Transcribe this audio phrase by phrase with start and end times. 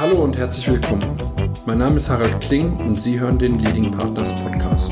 [0.00, 1.04] Hallo und herzlich willkommen.
[1.66, 4.90] Mein Name ist Harald Kling und Sie hören den Leading Partners Podcast.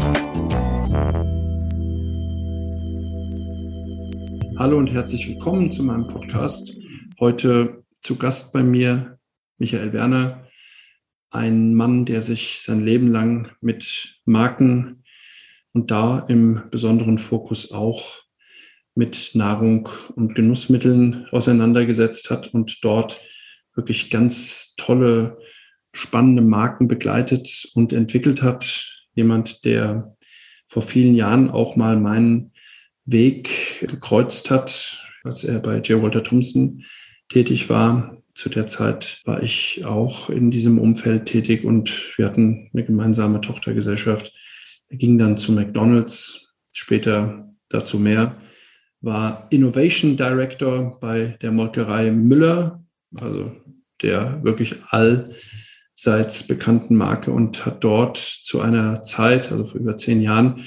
[4.58, 6.76] Hallo und herzlich willkommen zu meinem Podcast.
[7.18, 9.18] Heute zu Gast bei mir
[9.56, 10.46] Michael Werner,
[11.30, 15.04] ein Mann, der sich sein Leben lang mit Marken
[15.72, 18.24] und da im besonderen Fokus auch
[18.94, 23.22] mit Nahrung und Genussmitteln auseinandergesetzt hat und dort
[23.78, 25.38] wirklich ganz tolle,
[25.94, 29.06] spannende Marken begleitet und entwickelt hat.
[29.14, 30.14] Jemand, der
[30.68, 32.52] vor vielen Jahren auch mal meinen
[33.06, 36.02] Weg gekreuzt hat, als er bei J.
[36.02, 36.84] Walter Thompson
[37.30, 38.18] tätig war.
[38.34, 43.40] Zu der Zeit war ich auch in diesem Umfeld tätig und wir hatten eine gemeinsame
[43.40, 44.32] Tochtergesellschaft.
[44.88, 48.36] Er ging dann zu McDonald's, später dazu mehr,
[49.00, 53.52] war Innovation Director bei der Molkerei Müller, also
[54.02, 60.20] der wirklich allseits bekannten Marke und hat dort zu einer Zeit, also vor über zehn
[60.22, 60.64] Jahren,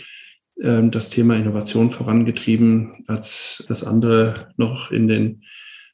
[0.61, 5.43] ähm, das Thema Innovation vorangetrieben, als das andere noch in den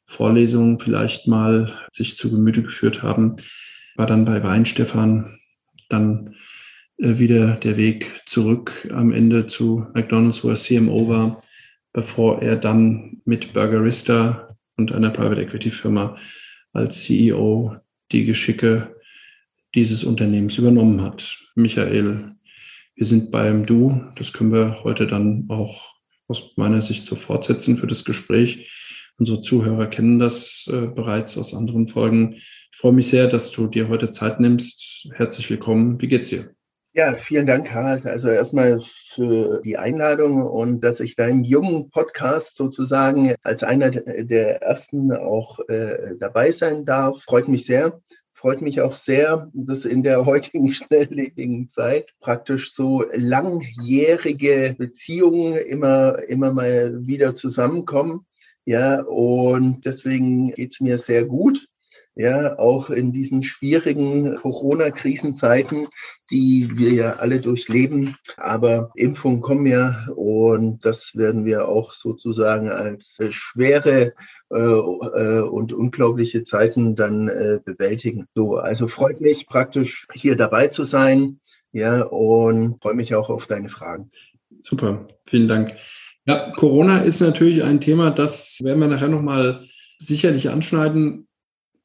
[0.06, 3.36] Vorlesungen vielleicht mal sich zu Gemüte geführt haben,
[3.96, 5.38] war dann bei Weinstefan
[5.88, 6.34] dann
[6.98, 11.42] äh, wieder der Weg zurück am Ende zu McDonald's, wo er CMO war,
[11.92, 14.47] bevor er dann mit Burgerista
[14.78, 16.16] und einer Private Equity Firma
[16.72, 17.76] als CEO
[18.12, 18.96] die Geschicke
[19.74, 21.38] dieses Unternehmens übernommen hat.
[21.54, 22.32] Michael,
[22.94, 24.02] wir sind beim Du.
[24.16, 25.94] Das können wir heute dann auch
[26.26, 28.70] aus meiner Sicht so fortsetzen für das Gespräch.
[29.18, 32.34] Unsere Zuhörer kennen das äh, bereits aus anderen Folgen.
[32.34, 35.08] Ich freue mich sehr, dass du dir heute Zeit nimmst.
[35.14, 36.00] Herzlich willkommen.
[36.00, 36.57] Wie geht's dir?
[36.98, 38.06] Ja, vielen Dank, Harald.
[38.06, 44.62] Also erstmal für die Einladung und dass ich deinen jungen Podcast sozusagen als einer der
[44.62, 47.22] ersten auch äh, dabei sein darf.
[47.22, 48.00] Freut mich sehr.
[48.32, 56.18] Freut mich auch sehr, dass in der heutigen schnelllebigen Zeit praktisch so langjährige Beziehungen immer,
[56.24, 58.26] immer mal wieder zusammenkommen.
[58.64, 61.68] Ja, und deswegen geht's mir sehr gut
[62.18, 65.86] ja, auch in diesen schwierigen Corona-Krisenzeiten,
[66.32, 68.16] die wir ja alle durchleben.
[68.36, 74.14] Aber Impfungen kommen ja und das werden wir auch sozusagen als äh, schwere
[74.50, 77.26] äh, äh, und unglaubliche Zeiten dann
[77.64, 78.26] bewältigen.
[78.34, 81.38] So, also freut mich praktisch hier dabei zu sein.
[81.70, 84.10] Ja, und freue mich auch auf deine Fragen.
[84.60, 85.76] Super, vielen Dank.
[86.26, 89.64] Ja, Corona ist natürlich ein Thema, das werden wir nachher nochmal
[90.00, 91.27] sicherlich anschneiden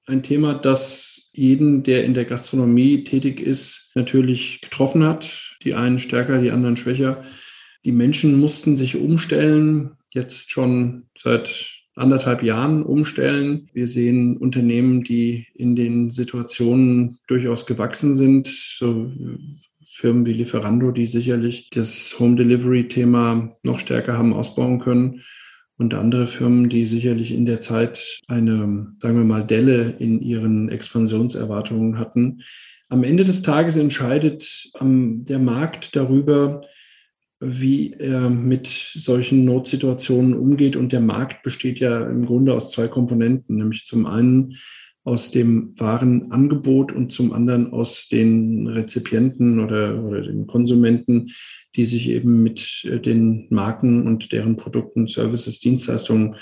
[0.06, 5.58] ein Thema, das jeden, der in der Gastronomie tätig ist, natürlich getroffen hat.
[5.64, 7.24] Die einen stärker, die anderen schwächer.
[7.86, 13.70] Die Menschen mussten sich umstellen, jetzt schon seit anderthalb Jahren umstellen.
[13.74, 19.12] Wir sehen Unternehmen, die in den Situationen durchaus gewachsen sind, so
[19.90, 25.22] Firmen wie Lieferando, die sicherlich das Home Delivery Thema noch stärker haben ausbauen können
[25.78, 30.70] und andere Firmen, die sicherlich in der Zeit eine, sagen wir mal, Delle in ihren
[30.70, 32.42] Expansionserwartungen hatten.
[32.90, 36.62] Am Ende des Tages entscheidet ähm, der Markt darüber,
[37.40, 40.76] wie er mit solchen Notsituationen umgeht.
[40.76, 44.56] Und der Markt besteht ja im Grunde aus zwei Komponenten, nämlich zum einen
[45.04, 51.32] aus dem Warenangebot und zum anderen aus den Rezipienten oder, oder den Konsumenten,
[51.76, 56.36] die sich eben mit äh, den Marken und deren Produkten, Services, Dienstleistungen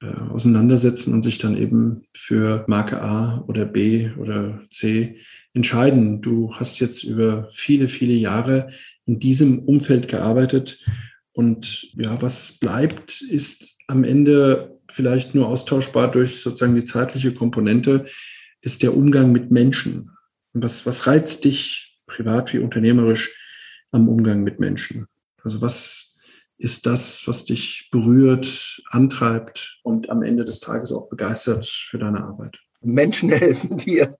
[0.00, 5.16] äh, auseinandersetzen und sich dann eben für Marke A oder B oder C
[5.52, 6.22] entscheiden.
[6.22, 8.68] Du hast jetzt über viele, viele Jahre
[9.04, 10.82] in diesem Umfeld gearbeitet
[11.32, 18.06] und ja, was bleibt, ist am Ende vielleicht nur austauschbar durch sozusagen die zeitliche Komponente,
[18.60, 20.10] ist der Umgang mit Menschen.
[20.52, 23.34] Was, was reizt dich privat wie unternehmerisch
[23.90, 25.06] am Umgang mit Menschen?
[25.42, 26.18] Also was
[26.58, 32.24] ist das, was dich berührt, antreibt und am Ende des Tages auch begeistert für deine
[32.24, 32.58] Arbeit?
[32.80, 34.16] Menschen helfen dir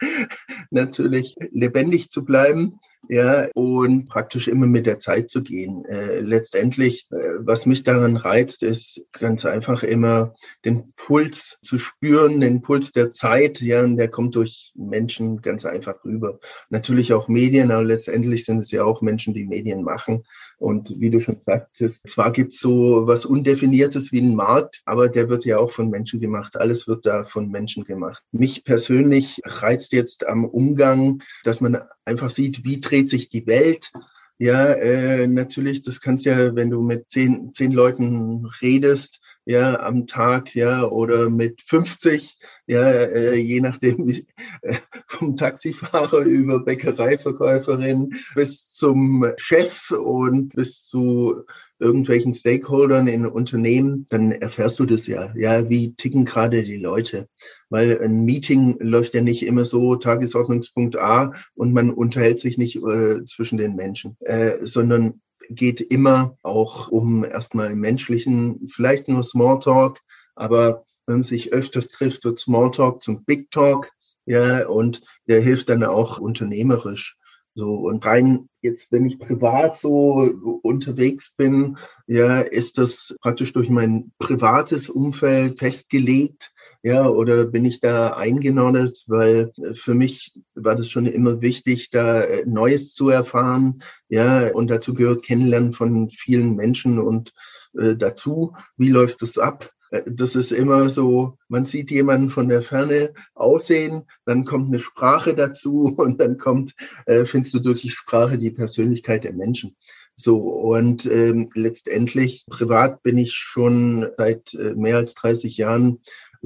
[0.71, 5.85] natürlich lebendig zu bleiben ja, und praktisch immer mit der Zeit zu gehen.
[5.85, 12.41] Äh, letztendlich, äh, was mich daran reizt, ist ganz einfach immer den Puls zu spüren,
[12.41, 16.39] den Puls der Zeit, ja, und der kommt durch Menschen ganz einfach rüber.
[16.71, 20.25] Natürlich auch Medien, aber letztendlich sind es ja auch Menschen, die Medien machen.
[20.59, 25.09] Und wie du schon sagtest, zwar gibt es so was Undefiniertes wie einen Markt, aber
[25.09, 26.57] der wird ja auch von Menschen gemacht.
[26.57, 28.23] Alles wird da von Menschen gemacht.
[28.33, 33.93] Mich persönlich reizt jetzt am Umgang, dass man einfach sieht, wie dreht sich die Welt.
[34.39, 40.09] Ja, äh, natürlich, das kannst ja, wenn du mit zehn, zehn Leuten redest, ja, am
[40.09, 44.75] Tag, ja, oder mit 50, ja, äh, je nachdem, äh,
[45.07, 51.45] vom Taxifahrer über Bäckereiverkäuferin bis zum Chef und bis zu
[51.79, 55.33] irgendwelchen Stakeholdern in Unternehmen, dann erfährst du das ja.
[55.37, 57.29] Ja, wie ticken gerade die Leute?
[57.71, 62.77] Weil ein Meeting läuft ja nicht immer so Tagesordnungspunkt A und man unterhält sich nicht
[62.77, 65.21] äh, zwischen den Menschen, äh, sondern
[65.51, 70.01] geht immer auch um erstmal menschlichen, vielleicht nur Smalltalk,
[70.35, 73.91] aber wenn man sich öfters trifft, wird Smalltalk zum Big Talk.
[74.25, 77.17] Ja, und der hilft dann auch unternehmerisch.
[77.59, 83.71] So, und rein jetzt, wenn ich privat so unterwegs bin, ja, ist das praktisch durch
[83.71, 86.53] mein privates Umfeld festgelegt.
[86.83, 92.27] Ja, oder bin ich da eingenordet, weil für mich war das schon immer wichtig, da
[92.45, 93.83] Neues zu erfahren.
[94.11, 97.33] Ja, und dazu gehört Kennenlernen von vielen Menschen und
[97.79, 99.71] äh, dazu, wie läuft das ab?
[99.91, 104.79] Äh, das ist immer so, man sieht jemanden von der Ferne aussehen, dann kommt eine
[104.79, 106.75] Sprache dazu und dann kommt,
[107.07, 109.77] äh, findest du durch die Sprache die Persönlichkeit der Menschen.
[110.19, 116.01] So, und ähm, letztendlich, privat bin ich schon seit äh, mehr als 30 Jahren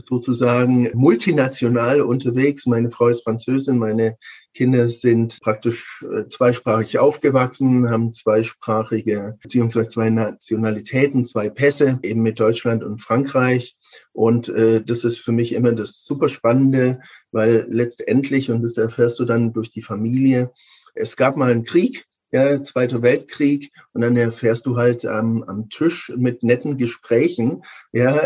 [0.07, 2.67] sozusagen multinational unterwegs.
[2.67, 4.17] Meine Frau ist Französin, meine
[4.55, 12.41] Kinder sind praktisch äh, zweisprachig aufgewachsen, haben zweisprachige beziehungsweise zwei Nationalitäten, zwei Pässe, eben mit
[12.41, 13.77] Deutschland und Frankreich.
[14.13, 17.01] Und äh, das ist für mich immer das super Spannende,
[17.31, 20.51] weil letztendlich, und das erfährst du dann durch die Familie,
[20.95, 25.69] es gab mal einen Krieg ja, Zweiter Weltkrieg und dann erfährst du halt ähm, am
[25.69, 27.63] Tisch mit netten Gesprächen,
[27.93, 28.21] ja,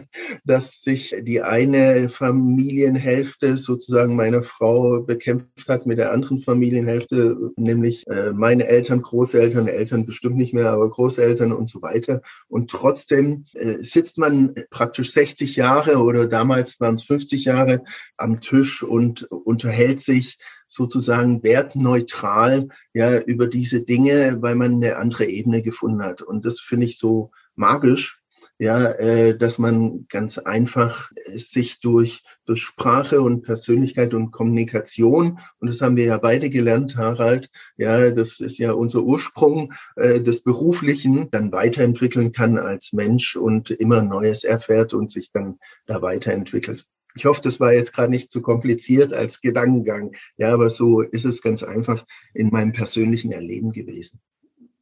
[0.44, 8.06] dass sich die eine Familienhälfte sozusagen meiner Frau bekämpft hat mit der anderen Familienhälfte, nämlich
[8.06, 12.22] äh, meine Eltern, Großeltern, Eltern bestimmt nicht mehr, aber Großeltern und so weiter.
[12.48, 17.82] Und trotzdem äh, sitzt man praktisch 60 Jahre oder damals waren es 50 Jahre
[18.16, 20.38] am Tisch und unterhält sich
[20.70, 26.22] sozusagen wertneutral ja über diese Dinge, weil man eine andere Ebene gefunden hat.
[26.22, 28.20] Und das finde ich so magisch,
[28.60, 35.68] ja, äh, dass man ganz einfach sich durch, durch Sprache und Persönlichkeit und Kommunikation, und
[35.68, 40.42] das haben wir ja beide gelernt, Harald, ja, das ist ja unser Ursprung äh, des
[40.42, 46.84] Beruflichen, dann weiterentwickeln kann als Mensch und immer Neues erfährt und sich dann da weiterentwickelt.
[47.14, 50.14] Ich hoffe, das war jetzt gerade nicht zu kompliziert als Gedankengang.
[50.36, 52.04] Ja, aber so ist es ganz einfach
[52.34, 54.20] in meinem persönlichen Erleben gewesen.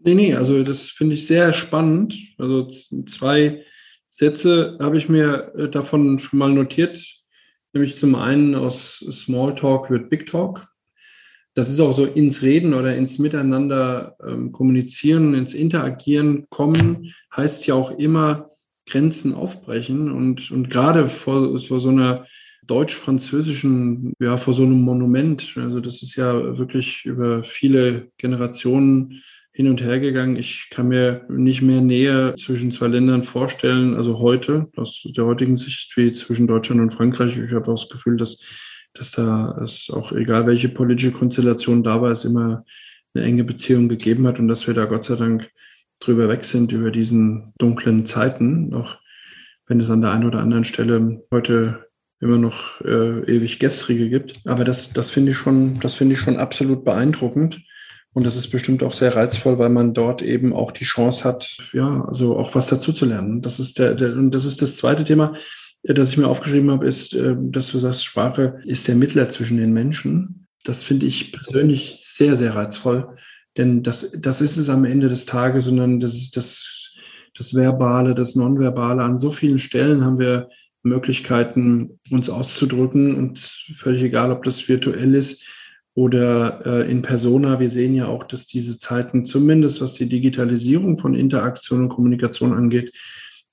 [0.01, 2.15] Nee, nee, also das finde ich sehr spannend.
[2.39, 2.69] Also
[3.07, 3.65] zwei
[4.11, 7.05] Sätze habe ich mir äh, davon schon mal notiert.
[7.73, 10.69] Nämlich zum einen aus Smalltalk wird Big Talk.
[11.55, 17.67] Das ist auch so ins Reden oder ins Miteinander ähm, kommunizieren, ins Interagieren kommen, heißt
[17.67, 18.51] ja auch immer,
[18.89, 22.27] Grenzen aufbrechen und, und gerade vor, vor so einer
[22.67, 25.55] deutsch-französischen, ja, vor so einem Monument.
[25.57, 30.37] Also das ist ja wirklich über viele Generationen hin und her gegangen.
[30.37, 35.57] Ich kann mir nicht mehr Nähe zwischen zwei Ländern vorstellen, also heute, aus der heutigen
[35.57, 37.37] Sicht, wie zwischen Deutschland und Frankreich.
[37.37, 38.41] Ich habe auch das Gefühl, dass,
[38.95, 42.65] dass da es auch egal welche politische Konstellation da war, es immer
[43.15, 45.51] eine enge Beziehung gegeben hat und dass wir da Gott sei Dank
[46.01, 48.97] drüber weg sind über diesen dunklen Zeiten, auch
[49.67, 51.89] wenn es an der einen oder anderen Stelle heute
[52.21, 54.41] immer noch äh, ewig gestrige gibt.
[54.47, 57.61] Aber das, das finde ich schon, das finde ich schon absolut beeindruckend.
[58.15, 61.57] Und das ist bestimmt auch sehr reizvoll, weil man dort eben auch die Chance hat,
[61.73, 63.43] ja, also auch was dazu zu lernen.
[63.43, 65.35] Das ist der, der und das ist das zweite Thema,
[65.83, 69.29] äh, das ich mir aufgeschrieben habe, ist, äh, dass du sagst, Sprache ist der Mittler
[69.29, 70.47] zwischen den Menschen.
[70.65, 73.17] Das finde ich persönlich sehr, sehr reizvoll.
[73.57, 76.95] Denn das, das ist es am Ende des Tages, sondern das das,
[77.37, 79.03] das Verbale, das Nonverbale.
[79.03, 80.49] An so vielen Stellen haben wir
[80.83, 85.45] Möglichkeiten, uns auszudrücken und völlig egal, ob das virtuell ist
[85.95, 87.59] oder äh, in Persona.
[87.59, 92.53] Wir sehen ja auch, dass diese Zeiten, zumindest was die Digitalisierung von Interaktion und Kommunikation
[92.53, 92.93] angeht,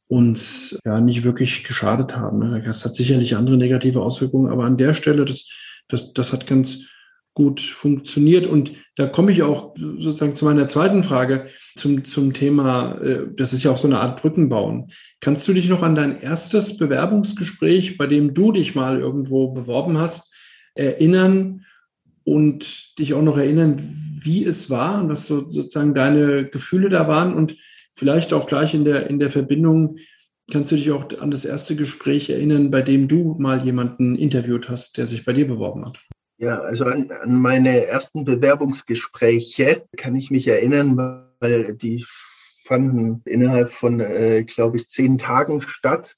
[0.07, 2.63] uns ja nicht wirklich geschadet haben.
[2.63, 5.49] Das hat sicherlich andere negative Auswirkungen, aber an der Stelle, das,
[5.87, 6.85] das, das hat ganz
[7.35, 8.47] gut funktioniert.
[8.47, 13.53] Und da komme ich auch sozusagen zu meiner zweiten Frage zum, zum Thema, äh, das
[13.53, 14.89] ist ja auch so eine Art Brückenbauen.
[15.19, 19.99] Kannst du dich noch an dein erstes Bewerbungsgespräch, bei dem du dich mal irgendwo beworben
[19.99, 20.33] hast,
[20.73, 21.65] erinnern
[22.23, 23.81] und dich auch noch erinnern,
[24.17, 27.57] wie es war und was so sozusagen deine Gefühle da waren und
[27.93, 29.97] vielleicht auch gleich in der, in der Verbindung,
[30.51, 34.69] kannst du dich auch an das erste Gespräch erinnern, bei dem du mal jemanden interviewt
[34.69, 35.99] hast, der sich bei dir beworben hat?
[36.37, 40.97] Ja, also an, an meine ersten Bewerbungsgespräche kann ich mich erinnern,
[41.39, 42.05] weil die
[42.63, 46.15] fanden innerhalb von, äh, glaube ich, zehn Tagen statt.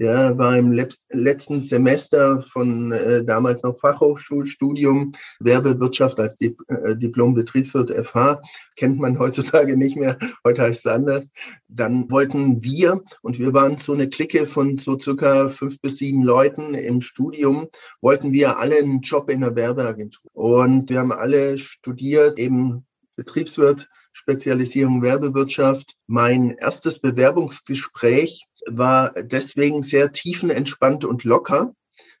[0.00, 0.72] Ja, war im
[1.10, 8.40] letzten Semester von äh, damals noch Fachhochschulstudium Werbewirtschaft als Dip äh, Diplom-Betriebswirt FH.
[8.76, 10.18] Kennt man heutzutage nicht mehr.
[10.42, 11.30] Heute heißt es anders.
[11.68, 16.22] Dann wollten wir, und wir waren so eine Clique von so circa fünf bis sieben
[16.22, 17.68] Leuten im Studium,
[18.00, 20.30] wollten wir alle einen Job in der Werbeagentur.
[20.32, 22.86] Und wir haben alle studiert, eben
[23.20, 25.94] Betriebswirt, Spezialisierung Werbewirtschaft.
[26.06, 31.74] Mein erstes Bewerbungsgespräch war deswegen sehr tiefenentspannt und locker,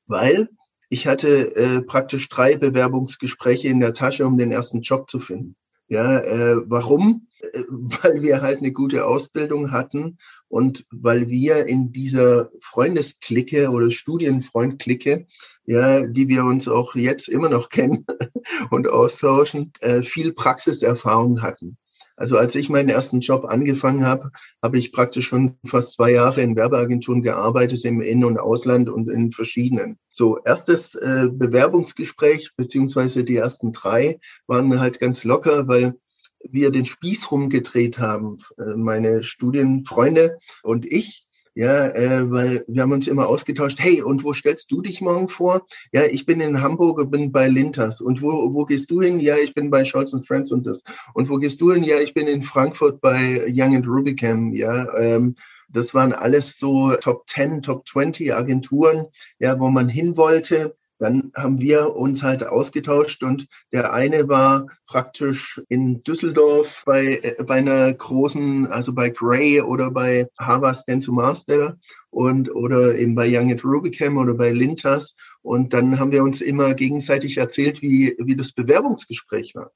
[0.06, 0.50] weil
[0.90, 5.56] ich hatte äh, praktisch drei Bewerbungsgespräche in der Tasche, um den ersten Job zu finden.
[5.90, 7.26] Ja, äh, warum?
[7.40, 10.18] Äh, weil wir halt eine gute Ausbildung hatten
[10.48, 15.26] und weil wir in dieser Freundesklicke oder Studienfreundklicke,
[15.66, 18.06] ja, die wir uns auch jetzt immer noch kennen
[18.70, 21.76] und austauschen, äh, viel Praxiserfahrung hatten.
[22.20, 24.30] Also als ich meinen ersten Job angefangen habe,
[24.62, 29.08] habe ich praktisch schon fast zwei Jahre in Werbeagenturen gearbeitet, im In- und Ausland und
[29.08, 29.98] in verschiedenen.
[30.10, 35.94] So, erstes äh, Bewerbungsgespräch, beziehungsweise die ersten drei waren halt ganz locker, weil
[36.42, 41.26] wir den Spieß rumgedreht haben, äh, meine Studienfreunde und ich.
[41.54, 45.28] Ja, äh, weil wir haben uns immer ausgetauscht, hey, und wo stellst du dich morgen
[45.28, 45.66] vor?
[45.92, 48.00] Ja, ich bin in Hamburg und bin bei Lintas.
[48.00, 49.18] Und wo, wo gehst du hin?
[49.18, 50.84] Ja, ich bin bei Scholz and Friends und das.
[51.12, 51.82] Und wo gehst du hin?
[51.82, 54.52] Ja, ich bin in Frankfurt bei Young and Rubicam.
[54.52, 55.34] Ja, ähm,
[55.68, 59.06] das waren alles so Top 10, Top 20 Agenturen,
[59.38, 64.66] ja, wo man hin wollte dann haben wir uns halt ausgetauscht und der eine war
[64.86, 71.12] praktisch in Düsseldorf bei, äh, bei einer großen, also bei Gray oder bei Harvard Stenzo
[71.12, 71.78] Master
[72.10, 75.16] und oder eben bei Young at Rubicam oder bei Lintas.
[75.40, 79.72] Und dann haben wir uns immer gegenseitig erzählt, wie, wie das Bewerbungsgespräch war.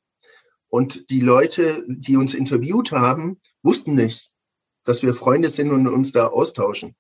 [0.69, 4.31] Und die Leute, die uns interviewt haben, wussten nicht,
[4.85, 6.95] dass wir Freunde sind und uns da austauschen.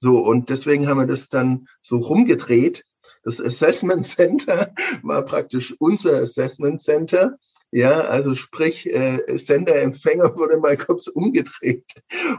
[0.00, 2.84] So, und deswegen haben wir das dann so rumgedreht,
[3.28, 7.36] das Assessment Center war praktisch unser Assessment Center.
[7.70, 11.84] Ja, also sprich, äh, Sender-Empfänger wurde mal kurz umgedreht.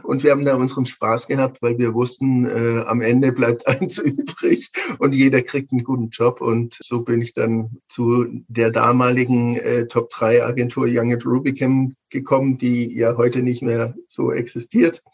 [0.02, 3.98] Und wir haben da unseren Spaß gehabt, weil wir wussten, äh, am Ende bleibt eins
[3.98, 6.40] übrig und jeder kriegt einen guten Job.
[6.40, 11.94] Und so bin ich dann zu der damaligen äh, Top 3 Agentur Young at Rubicam
[12.08, 15.04] gekommen, die ja heute nicht mehr so existiert.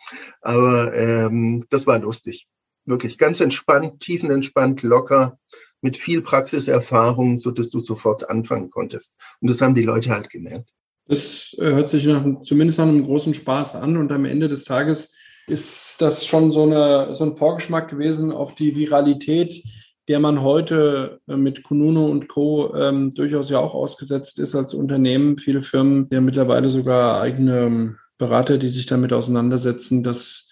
[0.40, 2.48] Aber ähm, das war lustig
[2.86, 5.38] wirklich ganz entspannt, tiefenentspannt, locker,
[5.80, 9.14] mit viel Praxiserfahrung, so dass du sofort anfangen konntest.
[9.40, 10.70] Und das haben die Leute halt gemerkt.
[11.08, 14.64] Das äh, hört sich nach, zumindest nach einem großen Spaß an und am Ende des
[14.64, 15.14] Tages
[15.46, 19.62] ist das schon so, eine, so ein Vorgeschmack gewesen auf die Viralität,
[20.08, 22.74] der man heute äh, mit Kununo und Co.
[22.74, 25.38] Ähm, durchaus ja auch ausgesetzt ist als Unternehmen.
[25.38, 30.45] Viele Firmen, ja mittlerweile sogar eigene ähm, Berater, die sich damit auseinandersetzen, dass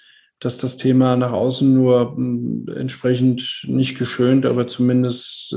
[0.44, 5.54] dass das Thema nach außen nur hm, entsprechend nicht geschönt, aber zumindest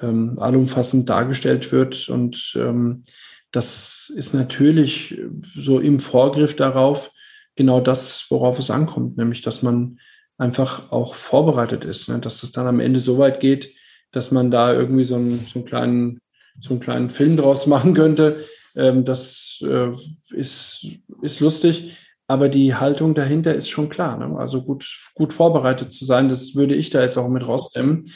[0.00, 2.08] ähm, allumfassend dargestellt wird.
[2.08, 3.02] Und ähm,
[3.50, 7.10] das ist natürlich so im Vorgriff darauf
[7.56, 9.98] genau das, worauf es ankommt, nämlich dass man
[10.38, 12.18] einfach auch vorbereitet ist, ne?
[12.18, 13.74] dass das dann am Ende so weit geht,
[14.10, 16.20] dass man da irgendwie so einen, so einen, kleinen,
[16.60, 18.44] so einen kleinen Film draus machen könnte.
[18.76, 19.90] Ähm, das äh,
[20.30, 20.86] ist,
[21.22, 21.96] ist lustig.
[22.26, 24.16] Aber die Haltung dahinter ist schon klar.
[24.16, 24.38] Ne?
[24.38, 28.10] Also gut, gut vorbereitet zu sein, das würde ich da jetzt auch mit rausnehmen.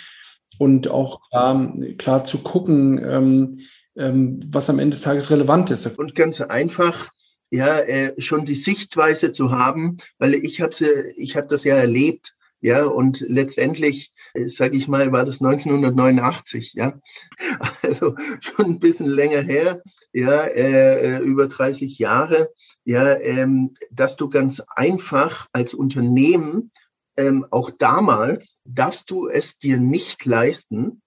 [0.59, 3.61] Und auch klar, klar zu gucken, ähm,
[3.97, 5.87] ähm, was am Ende des Tages relevant ist.
[5.99, 7.11] Und ganz einfach,
[7.51, 10.75] ja, äh, schon die Sichtweise zu haben, weil ich habe
[11.17, 16.75] ich hab das ja erlebt, ja, und letztendlich, äh, sage ich mal, war das 1989,
[16.75, 16.99] ja,
[17.83, 22.51] also schon ein bisschen länger her, ja, äh, äh über 30 Jahre,
[22.85, 26.73] ja, ähm, dass du ganz einfach als Unternehmen
[27.17, 31.03] ähm, auch damals darfst du es dir nicht leisten,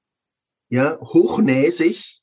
[0.70, 2.22] ja, hochnäsig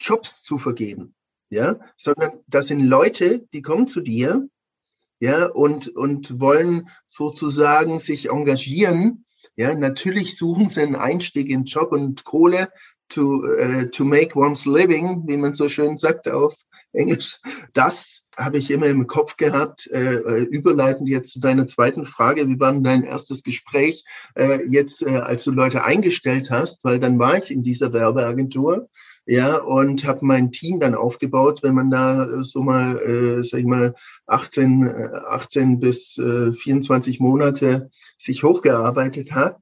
[0.00, 1.14] Jobs zu vergeben,
[1.50, 4.48] ja, sondern das sind Leute, die kommen zu dir
[5.20, 9.24] ja, und, und wollen sozusagen sich engagieren.
[9.56, 12.68] Ja, natürlich suchen sie einen Einstieg in Job und Kohle
[13.08, 16.54] to, uh, to make one's living, wie man so schön sagt auf
[16.92, 17.38] Englisch.
[17.72, 19.88] Das habe ich immer im Kopf gehabt.
[19.92, 22.48] Äh, äh überleitend jetzt zu deiner zweiten Frage.
[22.48, 24.04] Wie war denn dein erstes Gespräch
[24.34, 26.84] äh, jetzt, äh, als du Leute eingestellt hast?
[26.84, 28.88] Weil dann war ich in dieser Werbeagentur
[29.26, 33.60] ja, und habe mein Team dann aufgebaut, wenn man da äh, so mal, äh, sag
[33.60, 33.94] ich mal,
[34.26, 34.88] 18,
[35.26, 39.58] 18 äh, bis äh, 24 Monate sich hochgearbeitet hat.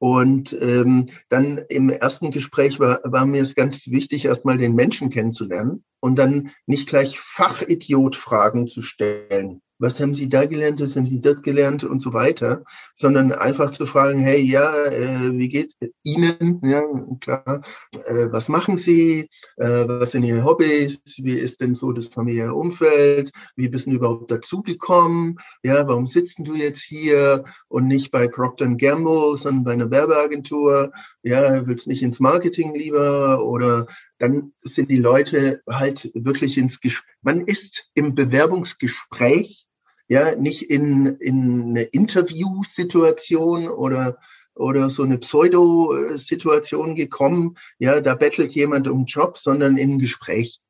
[0.00, 5.10] Und ähm, dann im ersten Gespräch war, war mir es ganz wichtig, erstmal den Menschen
[5.10, 9.60] kennenzulernen und dann nicht gleich Fachidiot-Fragen zu stellen.
[9.78, 11.84] Was haben Sie da gelernt, was haben Sie dort gelernt?
[11.84, 16.82] Und so weiter, sondern einfach zu fragen, hey, ja, äh, wie geht Ihnen, ja,
[17.20, 17.62] klar,
[18.06, 22.54] äh, was machen Sie, äh, was sind Ihre Hobbys, wie ist denn so das familiäre
[22.54, 28.28] Umfeld, wie bist du überhaupt dazugekommen, ja, warum sitzt du jetzt hier und nicht bei
[28.28, 30.92] Procter Gamble, sondern bei einer Werbeagentur,
[31.22, 33.86] ja, willst nicht ins Marketing lieber oder
[34.18, 37.14] dann sind die Leute halt wirklich ins Gespräch.
[37.22, 39.66] Man ist im Bewerbungsgespräch,
[40.08, 44.18] ja, nicht in, in eine Interviewsituation oder,
[44.54, 50.60] oder so eine Pseudo-Situation gekommen, ja, da bettelt jemand um Job, sondern in Gespräch.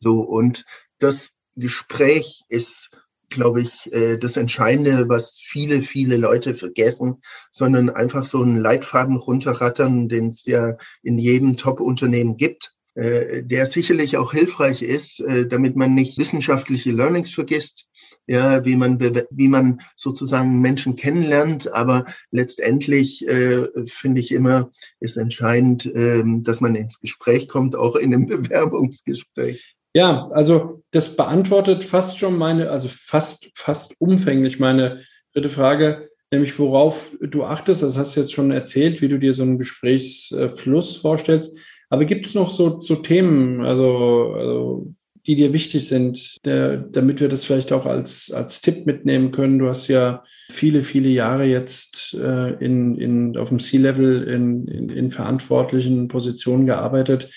[0.00, 0.64] So, und
[0.98, 2.90] das Gespräch ist,
[3.28, 9.16] glaube ich, äh, das Entscheidende, was viele, viele Leute vergessen, sondern einfach so einen Leitfaden
[9.16, 15.76] runterrattern, den es ja in jedem Top-Unternehmen gibt der sicherlich auch hilfreich ist, äh, damit
[15.76, 17.86] man nicht wissenschaftliche Learnings vergisst,
[18.26, 19.00] ja, wie man,
[19.30, 21.72] wie man sozusagen Menschen kennenlernt.
[21.72, 27.96] Aber letztendlich äh, finde ich immer, ist entscheidend, äh, dass man ins Gespräch kommt, auch
[27.96, 29.76] in einem Bewerbungsgespräch.
[29.94, 35.02] Ja, also das beantwortet fast schon meine, also fast, fast umfänglich meine
[35.32, 37.82] dritte Frage, nämlich worauf du achtest.
[37.82, 41.58] Das hast du jetzt schon erzählt, wie du dir so einen Gesprächsfluss vorstellst.
[41.90, 44.94] Aber gibt es noch so, so Themen, also, also
[45.26, 49.58] die dir wichtig sind, der, damit wir das vielleicht auch als, als Tipp mitnehmen können?
[49.58, 54.88] Du hast ja viele, viele Jahre jetzt äh, in, in, auf dem C-Level in, in,
[54.88, 57.30] in verantwortlichen Positionen gearbeitet.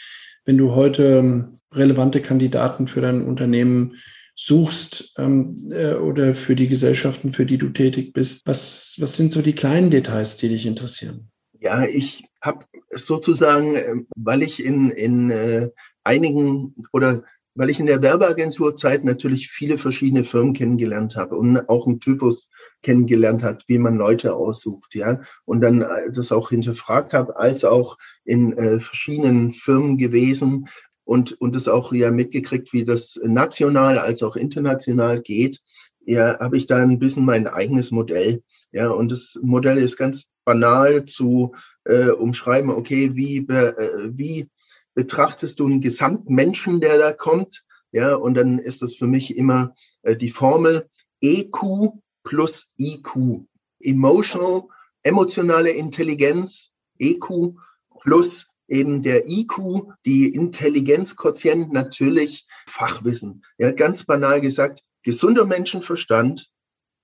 [0.46, 3.96] Wenn du heute ähm, relevante Kandidaten für dein Unternehmen
[4.36, 9.32] suchst ähm, äh, oder für die Gesellschaften, für die du tätig bist, was, was sind
[9.32, 11.31] so die kleinen Details, die dich interessieren?
[11.62, 15.70] Ja, ich habe sozusagen, ähm, weil ich in, in äh,
[16.04, 21.86] einigen oder weil ich in der Werbeagenturzeit natürlich viele verschiedene Firmen kennengelernt habe und auch
[21.86, 22.50] einen Typus
[22.82, 27.64] kennengelernt hat, wie man Leute aussucht, ja, und dann äh, das auch hinterfragt habe, als
[27.64, 30.68] auch in äh, verschiedenen Firmen gewesen
[31.04, 35.60] und und das auch ja mitgekriegt, wie das national als auch international geht.
[36.06, 40.28] Ja, habe ich da ein bisschen mein eigenes Modell ja, und das Modell ist ganz
[40.46, 41.54] banal zu
[41.84, 44.50] äh, umschreiben, okay, wie, be, äh, wie
[44.94, 47.64] betrachtest du einen Gesamtmenschen, der da kommt?
[47.92, 51.92] Ja, und dann ist das für mich immer äh, die Formel EQ
[52.24, 53.46] plus IQ.
[53.80, 54.64] Emotional,
[55.04, 57.56] emotionale Intelligenz, EQ
[58.00, 63.44] plus eben der IQ, die Intelligenzquotient, natürlich Fachwissen.
[63.58, 66.50] Ja, ganz banal gesagt, gesunder Menschenverstand,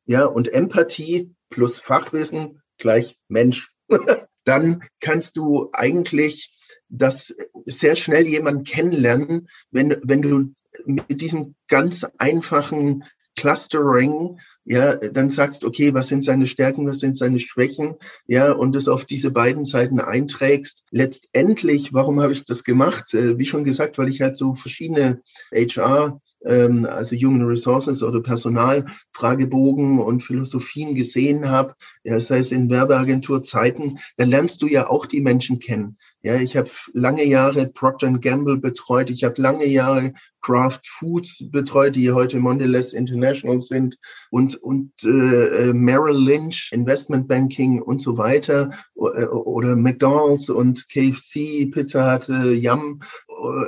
[0.05, 3.71] ja, und Empathie plus Fachwissen gleich Mensch.
[4.43, 6.53] Dann kannst du eigentlich
[6.89, 10.53] das sehr schnell jemanden kennenlernen, wenn, wenn du
[10.85, 13.03] mit diesem ganz einfachen
[13.35, 18.73] Clustering, ja, dann sagst, okay, was sind seine Stärken, was sind seine Schwächen, ja, und
[18.73, 20.83] das auf diese beiden Seiten einträgst.
[20.91, 23.13] Letztendlich, warum habe ich das gemacht?
[23.13, 25.21] Äh, wie schon gesagt, weil ich halt so verschiedene
[25.53, 32.69] HR ähm, also Human Resources oder Personalfragebogen und Philosophien gesehen habe, ja, sei es in
[32.69, 35.97] Werbeagenturzeiten, dann lernst du ja auch die Menschen kennen.
[36.23, 41.95] Ja, ich habe lange Jahre Procter Gamble betreut, ich habe lange Jahre Kraft Foods betreut,
[41.95, 43.97] die heute Mondelez International sind
[44.31, 51.69] und und äh, Merrill Lynch Investment Banking und so weiter äh, oder McDonald's und KFC
[51.71, 53.01] Pizza hatte Yum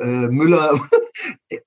[0.02, 0.80] äh, Müller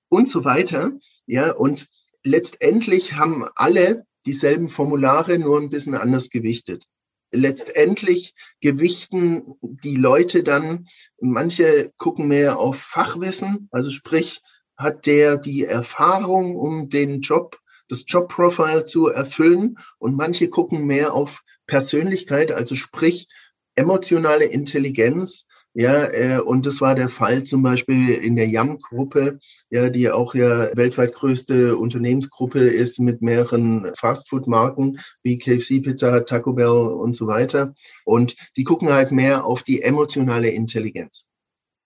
[0.08, 0.92] und so weiter.
[1.26, 1.88] Ja, und
[2.24, 6.86] letztendlich haben alle dieselben Formulare, nur ein bisschen anders gewichtet.
[7.32, 10.86] Letztendlich gewichten die Leute dann,
[11.18, 14.42] manche gucken mehr auf Fachwissen, also sprich,
[14.76, 21.14] hat der die Erfahrung, um den Job, das Jobprofile zu erfüllen und manche gucken mehr
[21.14, 23.28] auf Persönlichkeit, also sprich,
[23.74, 29.38] emotionale Intelligenz, ja, äh, und das war der Fall zum Beispiel in der Yum-Gruppe,
[29.70, 36.28] ja, die auch ja weltweit größte Unternehmensgruppe ist mit mehreren Fastfood-Marken wie KFC, Pizza Hut,
[36.28, 37.74] Taco Bell und so weiter.
[38.04, 41.24] Und die gucken halt mehr auf die emotionale Intelligenz.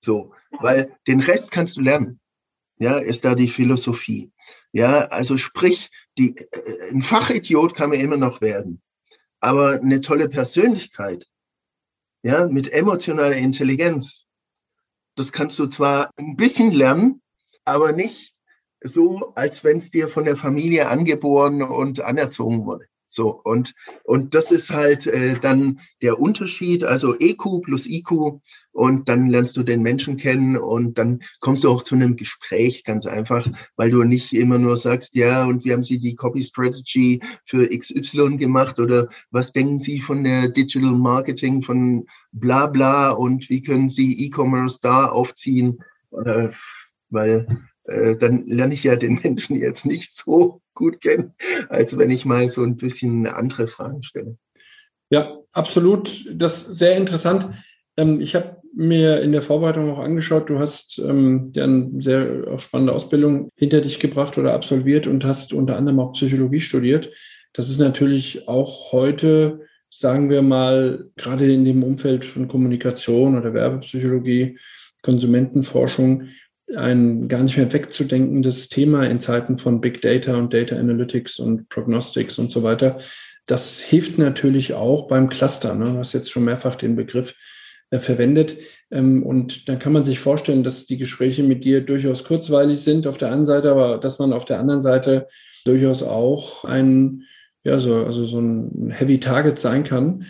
[0.05, 2.18] So, weil den Rest kannst du lernen.
[2.79, 4.33] Ja, ist da die Philosophie.
[4.72, 8.83] Ja, also sprich, die, äh, ein Fachidiot kann man immer noch werden.
[9.40, 11.27] Aber eine tolle Persönlichkeit,
[12.27, 14.25] ja, mit emotionaler Intelligenz.
[15.15, 17.23] Das kannst du zwar ein bisschen lernen,
[17.65, 18.35] aber nicht
[18.81, 22.87] so, als wenn es dir von der Familie angeboren und anerzogen wurde.
[23.09, 28.40] So, und, und das ist halt äh, dann der Unterschied, also EQ plus IQ
[28.73, 32.85] und dann lernst du den Menschen kennen und dann kommst du auch zu einem Gespräch
[32.85, 36.42] ganz einfach, weil du nicht immer nur sagst, ja, und wie haben Sie die Copy
[36.42, 43.11] Strategy für XY gemacht oder was denken Sie von der Digital Marketing von bla bla
[43.11, 45.79] und wie können Sie E-Commerce da aufziehen,
[46.25, 46.49] äh,
[47.09, 47.47] weil
[47.87, 51.35] äh, dann lerne ich ja den Menschen jetzt nicht so gut kennen,
[51.68, 54.37] als wenn ich mal so ein bisschen andere Fragen stelle.
[55.11, 56.27] Ja, absolut.
[56.33, 57.49] Das ist sehr interessant.
[57.96, 62.44] Ähm, ich habe mir in der Vorbereitung auch angeschaut, du hast ähm, ja eine sehr
[62.53, 67.11] auch spannende Ausbildung hinter dich gebracht oder absolviert und hast unter anderem auch Psychologie studiert.
[67.55, 73.55] Das ist natürlich auch heute, sagen wir mal, gerade in dem Umfeld von Kommunikation oder
[73.55, 74.59] Werbepsychologie,
[75.01, 76.29] Konsumentenforschung,
[76.74, 81.68] ein gar nicht mehr wegzudenkendes Thema in Zeiten von Big Data und Data Analytics und
[81.68, 82.98] Prognostics und so weiter.
[83.46, 85.74] Das hilft natürlich auch beim Cluster.
[85.74, 85.85] Ne?
[85.85, 87.35] Du hast jetzt schon mehrfach den Begriff
[87.90, 88.57] äh, verwendet.
[88.90, 93.07] Ähm, und dann kann man sich vorstellen, dass die Gespräche mit dir durchaus kurzweilig sind
[93.07, 95.29] auf der einen Seite, aber dass man auf der anderen Seite
[95.64, 97.22] durchaus auch ein,
[97.62, 100.26] ja, so, also so ein Heavy Target sein kann.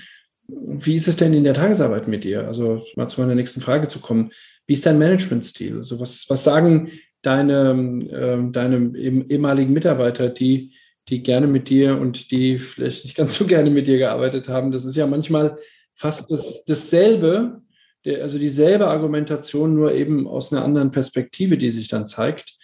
[0.48, 2.46] Wie ist es denn in der Tagesarbeit mit dir?
[2.46, 4.32] Also mal zu meiner nächsten Frage zu kommen.
[4.66, 5.78] Wie ist dein Managementstil?
[5.78, 6.90] Also was, was sagen
[7.22, 7.70] deine,
[8.10, 10.72] äh, deine ehemaligen Mitarbeiter, die,
[11.08, 14.72] die gerne mit dir und die vielleicht nicht ganz so gerne mit dir gearbeitet haben?
[14.72, 15.56] Das ist ja manchmal
[15.94, 17.62] fast das, dasselbe,
[18.04, 22.56] also dieselbe Argumentation, nur eben aus einer anderen Perspektive, die sich dann zeigt.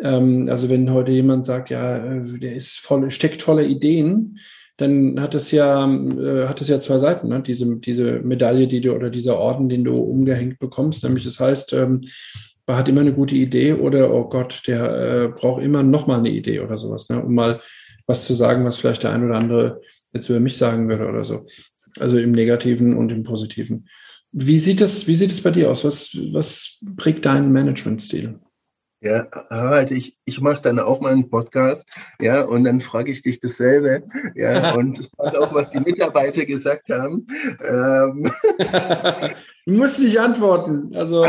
[0.00, 4.38] Ähm, also wenn heute jemand sagt, ja, äh, der ist voll, steckt voller Ideen,
[4.82, 7.40] dann hat es ja, äh, hat es ja zwei Seiten, ne?
[7.40, 11.04] diese, diese Medaille, die du oder dieser Orden, den du umgehängt bekommst.
[11.04, 12.02] Nämlich das heißt, ähm,
[12.66, 16.18] man hat immer eine gute Idee oder oh Gott, der äh, braucht immer noch mal
[16.18, 17.22] eine Idee oder sowas, ne?
[17.22, 17.60] um mal
[18.06, 19.80] was zu sagen, was vielleicht der ein oder andere
[20.12, 21.46] jetzt über mich sagen würde oder so.
[21.98, 23.88] Also im Negativen und im Positiven.
[24.32, 25.84] Wie sieht es, wie sieht es bei dir aus?
[25.84, 28.38] Was, was prägt deinen Managementstil?
[29.02, 31.84] Ja, Harald, ich, ich mache dann auch mal einen Podcast,
[32.20, 34.04] ja, und dann frage ich dich dasselbe,
[34.36, 37.26] ja, und auch, was die Mitarbeiter gesagt haben.
[37.60, 38.30] Ähm.
[39.64, 40.90] Du musst nicht antworten.
[40.96, 41.24] Also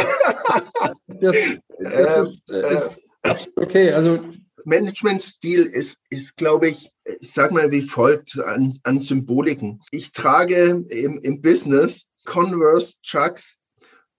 [1.06, 1.36] das,
[1.80, 3.92] das ist, ist okay.
[3.92, 4.22] Also
[4.66, 9.84] Managementstil ist, ist glaube ich, ich sag mal wie folgt an, an Symboliken.
[9.92, 13.58] Ich trage im, im Business Converse Chucks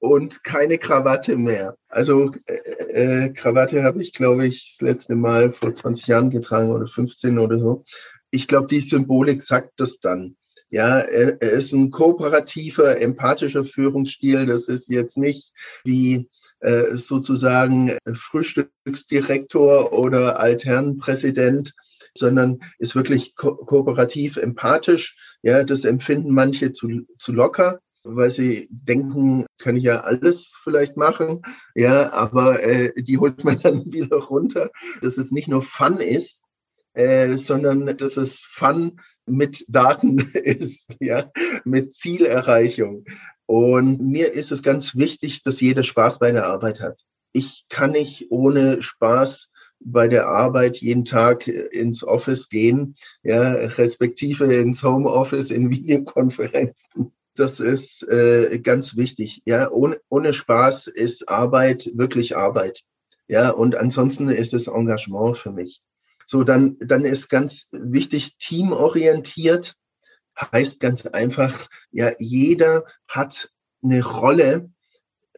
[0.05, 1.79] und keine Krawatte mehr.
[1.89, 6.71] Also äh, äh, Krawatte habe ich, glaube ich, das letzte Mal vor 20 Jahren getragen
[6.71, 7.85] oder 15 oder so.
[8.31, 10.37] Ich glaube, die Symbolik sagt das dann.
[10.69, 14.45] Ja, er, er ist ein kooperativer, empathischer Führungsstil.
[14.45, 15.53] Das ist jetzt nicht
[15.85, 16.29] wie
[16.61, 21.73] äh, sozusagen Frühstücksdirektor oder Altherrenpräsident,
[22.17, 25.17] sondern ist wirklich ko kooperativ, empathisch.
[25.43, 30.97] Ja, das empfinden manche zu, zu locker weil sie denken, kann ich ja alles vielleicht
[30.97, 31.43] machen,
[31.75, 36.43] ja, aber äh, die holt man dann wieder runter, dass es nicht nur Fun ist,
[36.93, 41.33] äh, sondern dass es Fun mit Daten ist, ja,
[41.65, 43.05] mit Zielerreichung.
[43.47, 47.03] Und mir ist es ganz wichtig, dass jeder Spaß bei der Arbeit hat.
[47.33, 54.55] Ich kann nicht ohne Spaß bei der Arbeit jeden Tag ins Office gehen, ja, respektive
[54.55, 57.13] ins Homeoffice in Videokonferenzen.
[57.35, 59.43] Das ist äh, ganz wichtig.
[59.45, 62.83] Ja, ohne, ohne Spaß ist Arbeit wirklich Arbeit.
[63.27, 65.83] Ja, und ansonsten ist es Engagement für mich.
[66.27, 69.77] So, dann, dann ist ganz wichtig, teamorientiert
[70.37, 73.51] heißt ganz einfach, ja, jeder hat
[73.83, 74.71] eine Rolle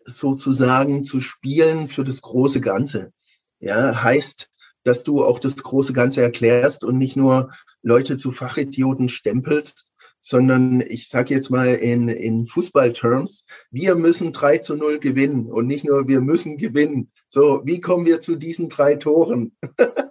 [0.05, 3.13] sozusagen zu spielen für das große Ganze.
[3.59, 4.49] Ja, heißt,
[4.85, 7.51] dass du auch das große Ganze erklärst und nicht nur
[7.83, 14.59] Leute zu Fachidioten stempelst, sondern ich sage jetzt mal in, in Fußballterms, wir müssen 3
[14.59, 17.13] zu 0 gewinnen und nicht nur wir müssen gewinnen.
[17.29, 19.57] So, wie kommen wir zu diesen drei Toren?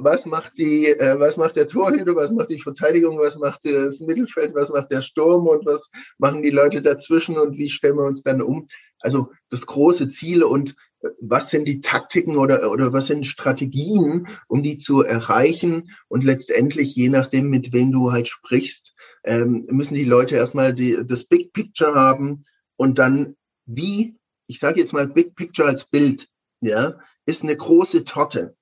[0.00, 4.00] was macht die, äh, was macht der Torhüter, was macht die Verteidigung, was macht das
[4.00, 8.04] Mittelfeld, was macht der Sturm und was machen die Leute dazwischen und wie stellen wir
[8.04, 8.68] uns dann um?
[9.00, 10.74] Also das große Ziel und
[11.20, 16.94] was sind die Taktiken oder, oder was sind Strategien, um die zu erreichen und letztendlich,
[16.94, 21.52] je nachdem, mit wem du halt sprichst, ähm, müssen die Leute erstmal die, das Big
[21.52, 22.44] Picture haben
[22.76, 23.36] und dann
[23.66, 26.28] wie, ich sage jetzt mal Big Picture als Bild,
[26.60, 28.56] ja, ist eine große Torte.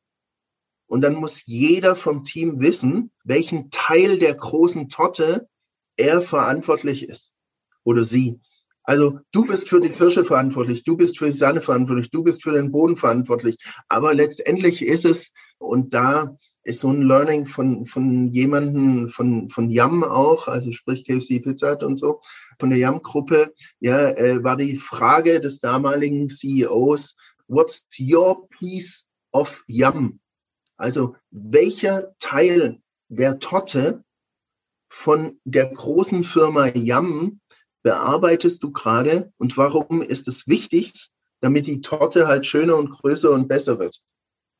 [0.87, 5.48] Und dann muss jeder vom Team wissen, welchen Teil der großen Torte
[5.96, 7.35] er verantwortlich ist
[7.85, 8.40] oder sie.
[8.85, 12.42] Also du bist für die Kirsche verantwortlich, du bist für die Sahne verantwortlich, du bist
[12.42, 13.57] für den Boden verantwortlich.
[13.88, 19.71] Aber letztendlich ist es, und da ist so ein Learning von, von jemanden, von, von
[19.71, 22.21] Yum auch, also sprich KFC Pizza und so,
[22.59, 27.16] von der Yum-Gruppe, ja, äh, war die Frage des damaligen CEOs,
[27.49, 30.21] what's your piece of Yum?
[30.77, 34.05] Also welcher Teil der Torte
[34.88, 37.40] von der großen Firma Yum
[37.83, 43.31] bearbeitest du gerade und warum ist es wichtig, damit die Torte halt schöner und größer
[43.31, 44.01] und besser wird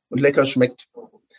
[0.09, 0.89] und lecker schmeckt.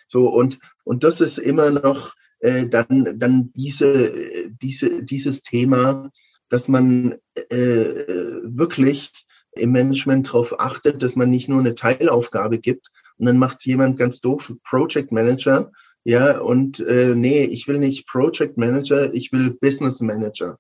[0.08, 6.12] So und und das ist immer noch äh, dann dann diese diese dieses Thema,
[6.50, 7.16] dass man
[7.50, 8.06] äh,
[8.44, 9.12] wirklich
[9.56, 13.98] im Management darauf achtet, dass man nicht nur eine Teilaufgabe gibt und dann macht jemand
[13.98, 15.72] ganz doof Project Manager,
[16.04, 20.58] ja und äh, nee, ich will nicht Project Manager, ich will Business Manager,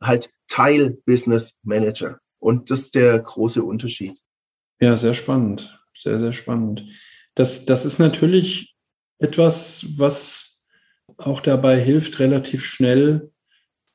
[0.00, 4.18] halt Teil Business Manager und das ist der große Unterschied.
[4.80, 6.84] Ja, sehr spannend, sehr sehr spannend.
[7.34, 8.74] Das, das ist natürlich
[9.18, 10.62] etwas, was
[11.18, 13.30] auch dabei hilft, relativ schnell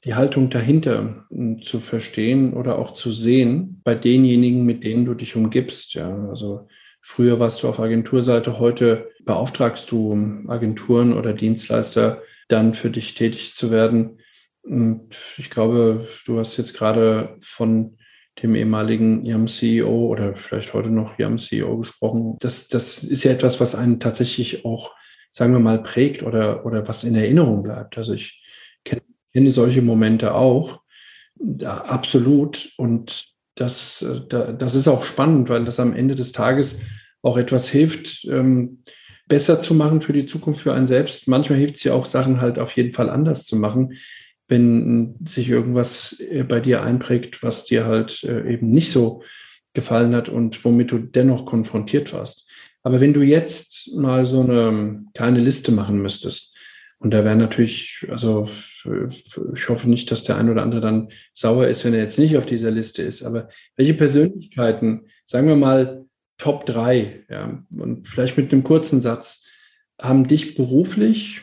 [0.03, 5.13] die Haltung dahinter hm, zu verstehen oder auch zu sehen bei denjenigen, mit denen du
[5.13, 5.93] dich umgibst.
[5.93, 6.67] Ja, also
[7.01, 13.55] früher warst du auf Agenturseite, heute beauftragst du Agenturen oder Dienstleister dann für dich tätig
[13.55, 14.19] zu werden.
[14.63, 17.97] Und ich glaube, du hast jetzt gerade von
[18.41, 22.37] dem ehemaligen YAM-CEO oder vielleicht heute noch YAM-CEO gesprochen.
[22.39, 24.95] Das, das ist ja etwas, was einen tatsächlich auch,
[25.31, 27.97] sagen wir mal, prägt oder, oder was in Erinnerung bleibt.
[27.97, 28.43] Also ich
[28.85, 30.81] kenne, solche Momente auch,
[31.35, 32.71] ja, absolut.
[32.77, 36.79] Und das, das ist auch spannend, weil das am Ende des Tages
[37.21, 38.83] auch etwas hilft, ähm,
[39.27, 41.27] besser zu machen für die Zukunft für einen selbst.
[41.27, 43.93] Manchmal hilft es ja auch, Sachen halt auf jeden Fall anders zu machen
[44.51, 49.23] wenn sich irgendwas äh, bei dir einprägt, was dir halt äh, eben nicht so
[49.73, 52.45] gefallen hat und womit du dennoch konfrontiert warst.
[52.83, 56.53] Aber wenn du jetzt mal so eine kleine Liste machen müsstest,
[56.99, 58.47] und da wäre natürlich, also
[59.55, 62.37] ich hoffe nicht, dass der ein oder andere dann sauer ist, wenn er jetzt nicht
[62.37, 66.05] auf dieser Liste ist, aber welche Persönlichkeiten, sagen wir mal
[66.37, 69.45] Top drei, ja, und vielleicht mit einem kurzen Satz,
[69.99, 71.41] haben dich beruflich,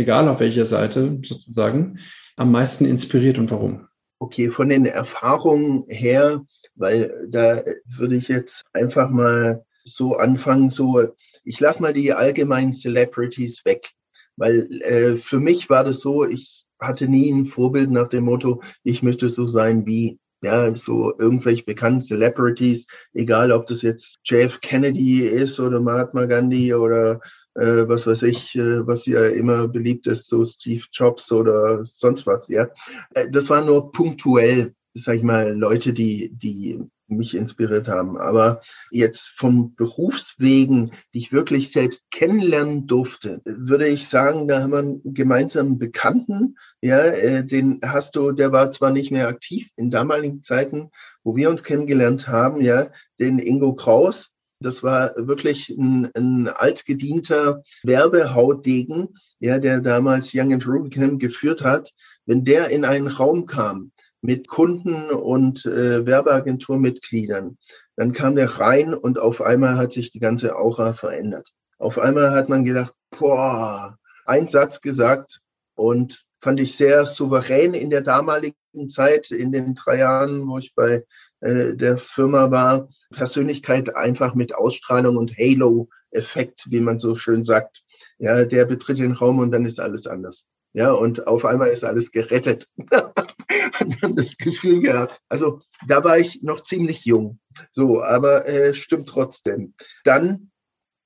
[0.00, 1.98] egal auf welcher Seite sozusagen,
[2.36, 3.86] am meisten inspiriert und warum?
[4.18, 11.00] Okay, von den Erfahrungen her, weil da würde ich jetzt einfach mal so anfangen, so
[11.44, 13.90] ich lasse mal die allgemeinen Celebrities weg,
[14.36, 18.62] weil äh, für mich war das so, ich hatte nie ein Vorbild nach dem Motto,
[18.82, 24.60] ich möchte so sein wie ja, so irgendwelche bekannten Celebrities, egal ob das jetzt JF
[24.60, 27.20] Kennedy ist oder Mahatma Gandhi oder
[27.54, 32.26] äh, was weiß ich, äh, was ja immer beliebt ist, so Steve Jobs oder sonst
[32.26, 32.68] was, ja.
[33.14, 38.16] Äh, das war nur punktuell, sag ich mal, Leute, die, die mich inspiriert haben.
[38.16, 38.60] Aber
[38.90, 44.78] jetzt vom Berufswegen, die ich wirklich selbst kennenlernen durfte, würde ich sagen, da haben wir
[44.78, 49.90] einen gemeinsamen Bekannten, ja, äh, den hast du, der war zwar nicht mehr aktiv in
[49.90, 50.90] damaligen Zeiten,
[51.22, 57.62] wo wir uns kennengelernt haben, ja, den Ingo Kraus, das war wirklich ein, ein altgedienter
[57.82, 61.90] Werbehautdegen, ja, der damals Young and Rubicam geführt hat.
[62.26, 67.56] Wenn der in einen Raum kam mit Kunden und äh, Werbeagenturmitgliedern,
[67.96, 71.48] dann kam der rein und auf einmal hat sich die ganze Aura verändert.
[71.78, 73.96] Auf einmal hat man gedacht, boah,
[74.26, 75.40] ein Satz gesagt
[75.74, 78.54] und fand ich sehr souverän in der damaligen
[78.88, 81.04] Zeit, in den drei Jahren, wo ich bei
[81.40, 82.88] äh, der Firma war.
[83.12, 87.82] Persönlichkeit einfach mit Ausstrahlung und Halo-Effekt, wie man so schön sagt.
[88.18, 90.46] Ja, der betritt den Raum und dann ist alles anders.
[90.72, 92.68] Ja, und auf einmal ist alles gerettet.
[92.92, 95.20] Hat man das Gefühl gehabt.
[95.28, 97.40] Also da war ich noch ziemlich jung.
[97.72, 99.74] So, aber äh, stimmt trotzdem.
[100.04, 100.50] Dann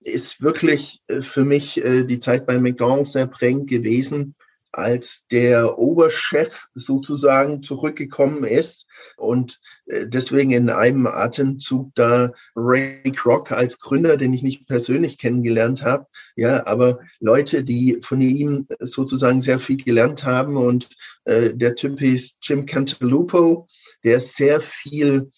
[0.01, 4.35] ist wirklich äh, für mich äh, die Zeit bei McDonald's sehr prägend gewesen,
[4.79, 13.53] als der Oberchef sozusagen zurückgekommen ist und äh, deswegen in einem Atemzug da Ray Kroc
[13.53, 16.07] als Gründer, den ich nicht persönlich kennengelernt habe,
[16.37, 20.89] ja, aber Leute, die von ihm sozusagen sehr viel gelernt haben und
[21.25, 23.69] äh, der Typ ist Jim Cantalupo,
[24.03, 25.31] der sehr viel,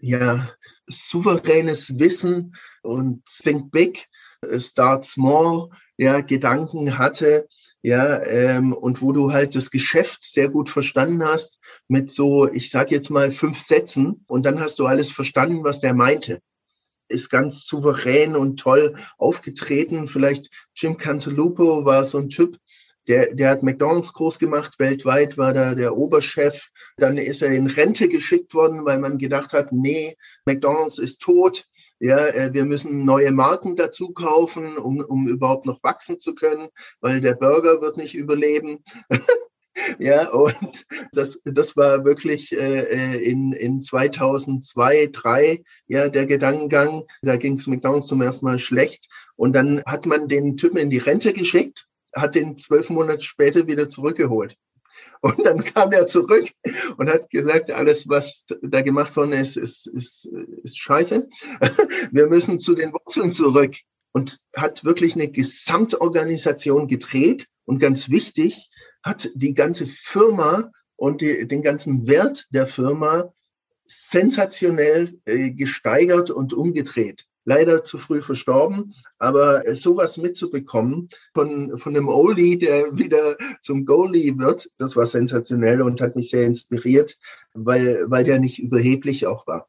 [0.00, 0.48] ja,
[0.86, 4.06] souveränes Wissen und Think Big,
[4.42, 7.46] äh, Start Small, ja, Gedanken hatte,
[7.82, 12.70] ja, ähm, und wo du halt das Geschäft sehr gut verstanden hast mit so, ich
[12.70, 16.40] sag jetzt mal fünf Sätzen und dann hast du alles verstanden, was der meinte.
[17.08, 20.06] Ist ganz souverän und toll aufgetreten.
[20.06, 22.56] Vielleicht Jim Cantalupo war so ein Typ,
[23.08, 26.70] der, der hat McDonalds groß gemacht, weltweit war da der Oberchef.
[26.96, 30.16] Dann ist er in Rente geschickt worden, weil man gedacht hat, nee,
[30.46, 31.64] McDonalds ist tot.
[32.04, 36.68] Ja, äh, wir müssen neue Marken dazu kaufen, um, um überhaupt noch wachsen zu können,
[37.00, 38.84] weil der Burger wird nicht überleben.
[39.98, 47.04] Ja, und das, das war wirklich äh, in, in 2002, 2003 ja, der Gedankengang.
[47.22, 49.06] Da ging es McDonalds zum ersten Mal schlecht.
[49.34, 53.66] Und dann hat man den Typen in die Rente geschickt, hat den zwölf Monate später
[53.66, 54.58] wieder zurückgeholt.
[55.22, 56.50] Und dann kam er zurück
[56.96, 60.28] und hat gesagt, alles, was da gemacht worden ist, ist, ist,
[60.64, 61.28] ist scheiße.
[62.10, 63.76] Wir müssen zu den Wurzeln zurück.
[64.14, 67.46] Und hat wirklich eine Gesamtorganisation gedreht.
[67.64, 68.68] Und ganz wichtig,
[69.02, 73.32] hat die ganze Firma und die, den ganzen Wert der Firma
[73.86, 77.26] sensationell äh, gesteigert und umgedreht.
[77.44, 83.84] Leider zu früh verstorben, aber äh, sowas mitzubekommen von, von einem Oldie, der wieder zum
[83.84, 87.18] Goalie wird, das war sensationell und hat mich sehr inspiriert,
[87.52, 89.68] weil, weil der nicht überheblich auch war,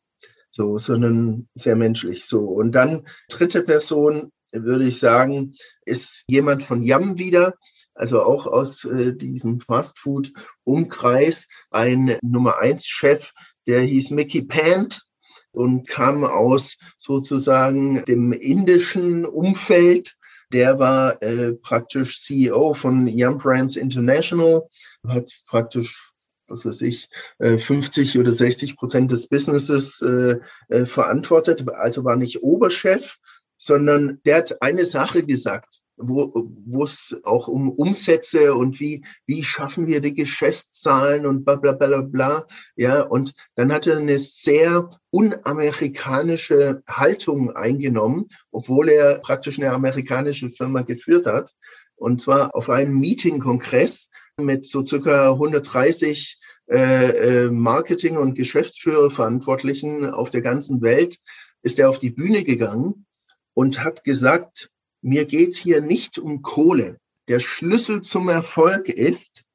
[0.52, 2.26] so, sondern sehr menschlich.
[2.26, 2.42] So.
[2.42, 7.56] Und dann dritte Person, würde ich sagen, ist jemand von Yam wieder,
[7.96, 13.32] also auch aus äh, diesem Fastfood-Umkreis, ein Nummer eins Chef,
[13.68, 15.06] der hieß Mickey Pant
[15.54, 20.16] und kam aus sozusagen dem indischen Umfeld.
[20.52, 24.64] Der war äh, praktisch CEO von Yum Brands International,
[25.08, 26.14] hat praktisch
[26.48, 32.16] was weiß ich, 50 äh, oder 60 Prozent des Businesses äh, äh, verantwortet, also war
[32.16, 33.18] nicht Oberchef,
[33.66, 39.88] sondern der hat eine Sache gesagt wo, es auch um Umsätze und wie, wie schaffen
[39.88, 42.48] wir die Geschäftszahlen und bla, bla, bla, bla.
[42.76, 50.50] Ja, und dann hat er eine sehr unamerikanische Haltung eingenommen, obwohl er praktisch eine amerikanische
[50.50, 51.54] Firma geführt hat.
[51.96, 54.10] Und zwar auf einem Meeting-Kongress
[54.42, 61.18] mit so circa 130 äh, äh, Marketing- und Geschäftsführerverantwortlichen auf der ganzen Welt
[61.62, 63.06] ist er auf die Bühne gegangen
[63.54, 64.70] und hat gesagt,
[65.02, 66.98] mir geht's hier nicht um Kohle.
[67.28, 69.46] Der Schlüssel zum Erfolg ist,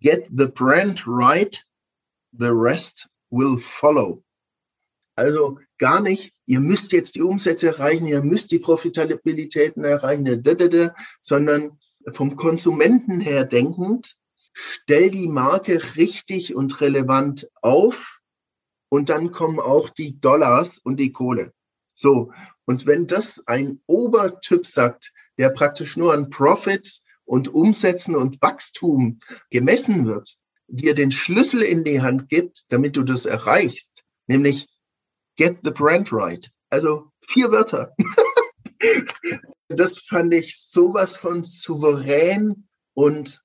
[0.00, 1.64] get the brand right,
[2.32, 4.22] the rest will follow.
[5.16, 10.42] Also gar nicht, ihr müsst jetzt die Umsätze erreichen, ihr müsst die Profitabilitäten erreichen,
[11.20, 11.78] sondern
[12.12, 14.16] vom Konsumenten her denkend,
[14.52, 18.20] stell die Marke richtig und relevant auf
[18.88, 21.52] und dann kommen auch die Dollars und die Kohle.
[21.94, 22.32] So,
[22.66, 29.20] und wenn das ein Obertyp sagt, der praktisch nur an Profits und Umsätzen und Wachstum
[29.50, 30.36] gemessen wird,
[30.68, 34.68] dir den Schlüssel in die Hand gibt, damit du das erreichst, nämlich
[35.36, 36.50] get the brand right.
[36.70, 37.94] Also vier Wörter.
[39.68, 43.42] das fand ich sowas von souverän und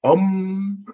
[0.00, 0.86] om,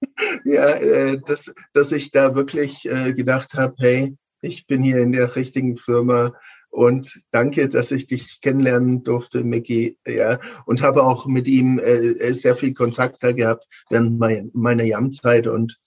[0.44, 5.12] ja, äh, dass, dass ich da wirklich äh, gedacht habe, hey, ich bin hier in
[5.12, 6.32] der richtigen Firma
[6.70, 9.98] und danke, dass ich dich kennenlernen durfte, Mickey.
[10.06, 14.84] Ja, und habe auch mit ihm äh, sehr viel Kontakt da gehabt während mein, meiner
[14.84, 15.46] Jammzeit.
[15.46, 15.78] Und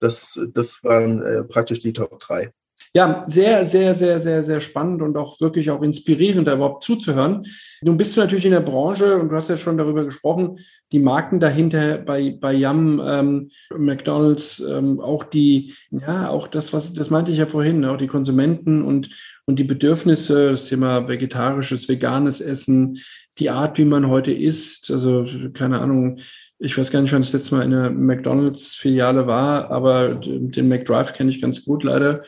[0.00, 2.52] das, das waren äh, praktisch die Top 3.
[2.94, 7.42] Ja, sehr, sehr, sehr, sehr, sehr spannend und auch wirklich auch inspirierend, da überhaupt zuzuhören.
[7.80, 10.58] Nun bist du natürlich in der Branche und du hast ja schon darüber gesprochen,
[10.92, 16.92] die Marken dahinter bei, bei Yum, ähm, McDonalds, ähm, auch die, ja, auch das, was,
[16.92, 19.08] das meinte ich ja vorhin, auch die Konsumenten und,
[19.46, 22.98] und die Bedürfnisse, das Thema vegetarisches, veganes Essen,
[23.38, 25.24] die Art, wie man heute isst, also
[25.54, 26.18] keine Ahnung,
[26.58, 30.68] ich weiß gar nicht, wann ich das letzte Mal in einer McDonalds-Filiale war, aber den
[30.68, 32.22] McDrive kenne ich ganz gut leider.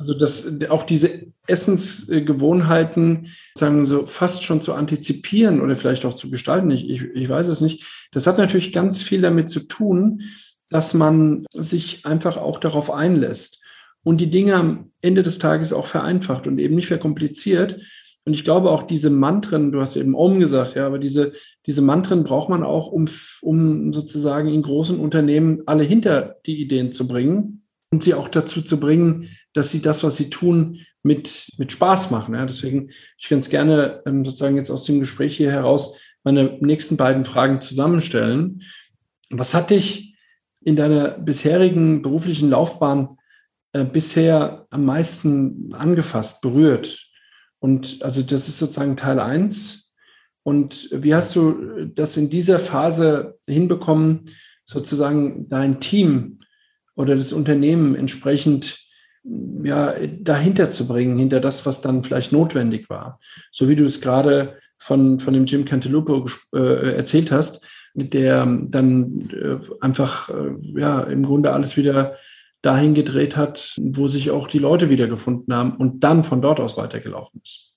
[0.00, 6.30] Also dass auch diese Essensgewohnheiten, sagen so, fast schon zu antizipieren oder vielleicht auch zu
[6.30, 7.84] gestalten, ich, ich, ich weiß es nicht.
[8.10, 10.22] Das hat natürlich ganz viel damit zu tun,
[10.70, 13.60] dass man sich einfach auch darauf einlässt
[14.02, 17.78] und die Dinge am Ende des Tages auch vereinfacht und eben nicht verkompliziert.
[18.24, 21.32] Und ich glaube auch diese Mantren, du hast eben Om gesagt, ja, aber diese,
[21.66, 23.06] diese Mantren braucht man auch, um,
[23.42, 27.59] um sozusagen in großen Unternehmen alle hinter die Ideen zu bringen
[27.90, 32.10] und sie auch dazu zu bringen, dass sie das, was sie tun, mit, mit Spaß
[32.10, 32.34] machen.
[32.34, 36.96] Ja, deswegen ich ganz gerne ähm, sozusagen jetzt aus dem Gespräch hier heraus meine nächsten
[36.96, 38.62] beiden Fragen zusammenstellen.
[39.30, 40.16] Was hat dich
[40.62, 43.16] in deiner bisherigen beruflichen Laufbahn
[43.72, 47.08] äh, bisher am meisten angefasst, berührt?
[47.58, 49.94] Und also das ist sozusagen Teil eins.
[50.42, 54.26] Und wie hast du das in dieser Phase hinbekommen,
[54.64, 56.39] sozusagen dein Team
[56.94, 58.86] oder das Unternehmen entsprechend
[59.62, 63.20] ja, dahinter zu bringen, hinter das, was dann vielleicht notwendig war.
[63.52, 67.64] So wie du es gerade von, von dem Jim Cantalupo äh, erzählt hast,
[67.94, 72.16] der dann äh, einfach äh, ja im Grunde alles wieder
[72.62, 76.76] dahin gedreht hat, wo sich auch die Leute wiedergefunden haben und dann von dort aus
[76.76, 77.74] weitergelaufen ist?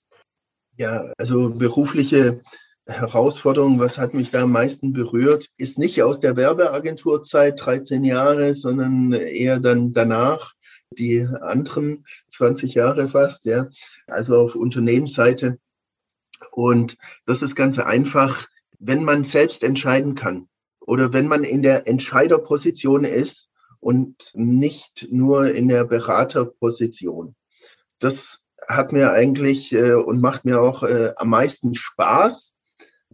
[0.78, 2.42] Ja, also berufliche
[2.86, 8.54] Herausforderung, was hat mich da am meisten berührt, ist nicht aus der Werbeagenturzeit 13 Jahre,
[8.54, 10.54] sondern eher dann danach
[10.92, 13.70] die anderen 20 Jahre fast, ja,
[14.08, 15.60] also auf Unternehmensseite.
[16.52, 18.48] Und das ist ganz einfach,
[18.80, 25.52] wenn man selbst entscheiden kann oder wenn man in der Entscheiderposition ist und nicht nur
[25.52, 27.36] in der Beraterposition.
[28.00, 32.54] Das hat mir eigentlich äh, und macht mir auch äh, am meisten Spaß,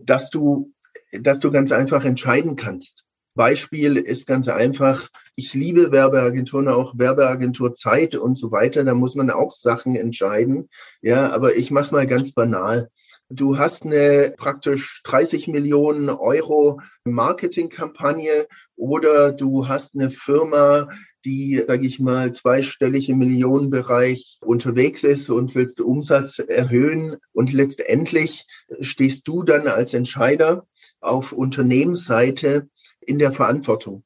[0.04, 0.74] dass du,
[1.12, 3.06] dass du ganz einfach entscheiden kannst.
[3.36, 8.84] Beispiel ist ganz einfach, ich liebe Werbeagenturen, auch Werbeagenturzeit und so weiter.
[8.84, 10.70] Da muss man auch Sachen entscheiden.
[11.02, 12.90] Ja, aber ich mach's mal ganz banal.
[13.32, 20.90] Du hast eine praktisch 30 Millionen Euro Marketingkampagne oder du hast eine Firma,
[21.26, 27.18] die, sage ich mal, zweistellig im Millionenbereich unterwegs ist und willst Umsatz erhöhen.
[27.32, 28.48] Und letztendlich
[28.82, 30.66] stehst du dann als Entscheider
[31.00, 32.68] auf Unternehmensseite
[33.00, 34.04] in der Verantwortung.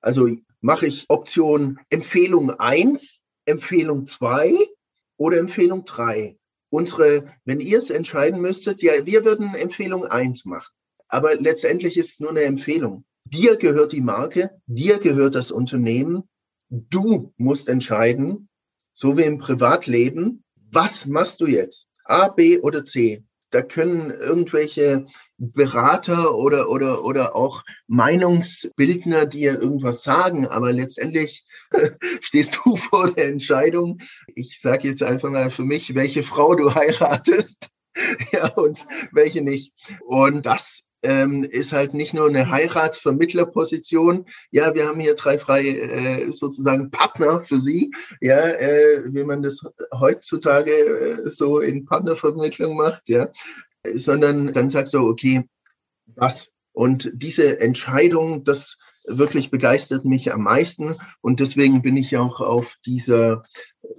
[0.00, 0.28] Also
[0.60, 4.54] mache ich Option Empfehlung 1, Empfehlung 2
[5.16, 6.36] oder Empfehlung 3.
[6.70, 10.72] Unsere, wenn ihr es entscheiden müsstet, ja, wir würden Empfehlung 1 machen.
[11.08, 13.04] Aber letztendlich ist es nur eine Empfehlung.
[13.24, 16.28] Dir gehört die Marke, dir gehört das Unternehmen.
[16.68, 18.48] Du musst entscheiden,
[18.92, 21.88] so wie im Privatleben, was machst du jetzt?
[22.04, 23.24] A, B oder C?
[23.50, 25.06] Da können irgendwelche
[25.38, 31.44] Berater oder, oder, oder auch Meinungsbildner dir irgendwas sagen, aber letztendlich
[32.20, 33.98] stehst du vor der Entscheidung.
[34.34, 37.70] Ich sage jetzt einfach mal für mich, welche Frau du heiratest.
[38.32, 39.72] ja, und welche nicht.
[40.00, 44.26] Und das ähm, ist halt nicht nur eine Heiratsvermittlerposition.
[44.50, 47.92] Ja, wir haben hier drei freie äh, sozusagen Partner für Sie.
[48.20, 49.60] Ja, äh, wie man das
[49.98, 53.08] heutzutage äh, so in Partnervermittlung macht.
[53.08, 53.30] Ja,
[53.94, 55.48] sondern dann sagst du, okay,
[56.14, 56.52] was?
[56.72, 60.94] Und diese Entscheidung, das wirklich begeistert mich am meisten.
[61.20, 63.44] Und deswegen bin ich auch auf dieser,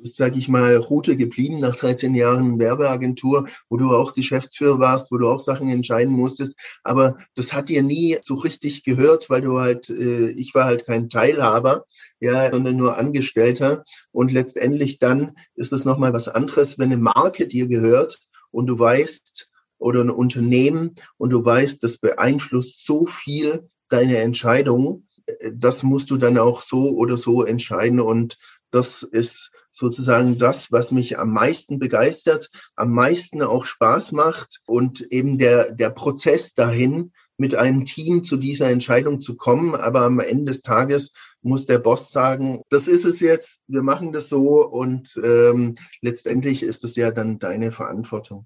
[0.02, 5.18] sage ich mal, Route geblieben nach 13 Jahren Werbeagentur, wo du auch Geschäftsführer warst, wo
[5.18, 6.56] du auch Sachen entscheiden musstest.
[6.84, 10.86] Aber das hat dir nie so richtig gehört, weil du halt, äh, ich war halt
[10.86, 11.86] kein Teilhaber,
[12.20, 13.84] ja, sondern nur Angestellter.
[14.12, 18.20] Und letztendlich dann ist das nochmal was anderes, wenn eine Marke dir gehört
[18.52, 19.51] und du weißt,
[19.82, 25.08] oder ein Unternehmen und du weißt, das beeinflusst so viel deine Entscheidung,
[25.54, 28.00] das musst du dann auch so oder so entscheiden.
[28.00, 28.38] Und
[28.72, 35.02] das ist sozusagen das, was mich am meisten begeistert, am meisten auch Spaß macht und
[35.12, 39.76] eben der, der Prozess dahin, mit einem Team zu dieser Entscheidung zu kommen.
[39.76, 41.12] Aber am Ende des Tages
[41.42, 46.62] muss der Boss sagen, das ist es jetzt, wir machen das so und ähm, letztendlich
[46.62, 48.46] ist es ja dann deine Verantwortung.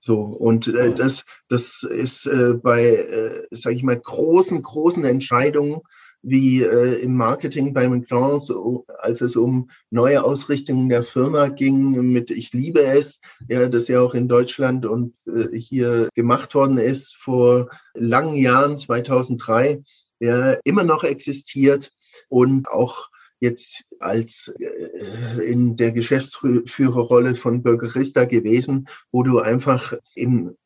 [0.00, 5.80] So, und äh, das, das ist äh, bei, äh, sage ich mal, großen, großen Entscheidungen
[6.22, 8.52] wie äh, im Marketing bei McDonald's,
[8.98, 14.00] als es um neue Ausrichtungen der Firma ging mit Ich liebe es, ja, das ja
[14.00, 19.82] auch in Deutschland und äh, hier gemacht worden ist vor langen Jahren, 2003,
[20.20, 21.92] ja, immer noch existiert
[22.28, 23.08] und auch
[23.40, 30.56] jetzt als äh, in der Geschäftsführerrolle von Burgerista gewesen, wo du einfach im,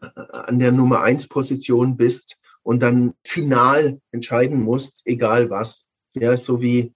[0.00, 5.86] an der Nummer eins Position bist und dann final entscheiden musst, egal was.
[6.14, 6.92] Ja, so wie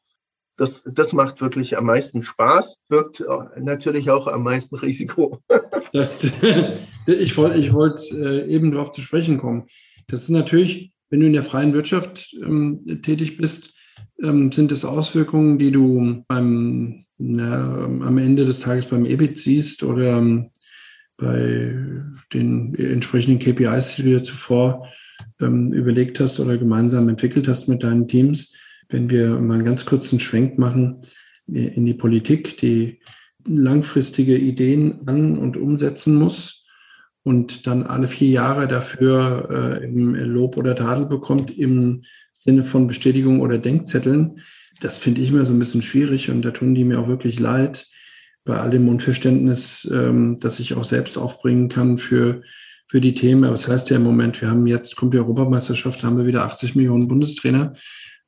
[0.58, 3.24] das, das macht wirklich am meisten Spaß, birgt
[3.56, 5.40] natürlich auch am meisten Risiko.
[5.92, 6.24] das,
[7.06, 9.66] ich wollte ich wollt, äh, eben darauf zu sprechen kommen.
[10.08, 13.72] Das ist natürlich, wenn du in der freien Wirtschaft ähm, tätig bist,
[14.22, 19.82] ähm, sind es Auswirkungen, die du beim, na, am Ende des Tages beim EBIT siehst
[19.82, 20.50] oder ähm,
[21.16, 21.74] bei
[22.32, 24.88] den entsprechenden KPIs, die du dir zuvor
[25.40, 28.54] ähm, überlegt hast oder gemeinsam entwickelt hast mit deinen Teams?
[28.88, 31.02] Wenn wir mal einen ganz kurzen Schwenk machen
[31.46, 33.00] in die Politik, die
[33.46, 36.66] langfristige Ideen an- und umsetzen muss
[37.22, 42.02] und dann alle vier Jahre dafür äh, Lob oder Tadel bekommt im
[42.38, 44.40] Sinne von Bestätigung oder Denkzetteln,
[44.80, 47.40] das finde ich immer so ein bisschen schwierig und da tun die mir auch wirklich
[47.40, 47.86] leid
[48.44, 52.42] bei all dem Unverständnis, ähm, das ich auch selbst aufbringen kann für,
[52.86, 53.44] für die Themen.
[53.44, 56.44] Aber das heißt ja im Moment, wir haben jetzt, kommt die Europameisterschaft, haben wir wieder
[56.44, 57.74] 80 Millionen Bundestrainer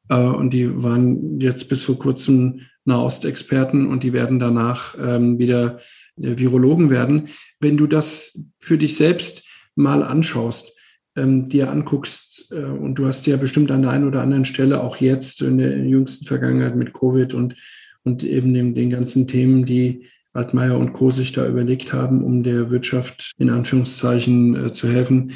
[0.09, 5.79] äh, und die waren jetzt bis vor kurzem Nahostexperten und die werden danach ähm, wieder
[6.21, 7.29] äh, Virologen werden.
[7.61, 9.45] Wenn du das für dich selbst
[9.77, 10.73] mal anschaust,
[11.17, 14.83] ähm, dir anguckst, äh, und du hast ja bestimmt an der einen oder anderen Stelle
[14.83, 17.57] auch jetzt in der jüngsten Vergangenheit mit Covid und,
[18.03, 21.11] und eben den, den ganzen Themen, die Altmaier und Co.
[21.11, 25.33] sich da überlegt haben, um der Wirtschaft in Anführungszeichen äh, zu helfen.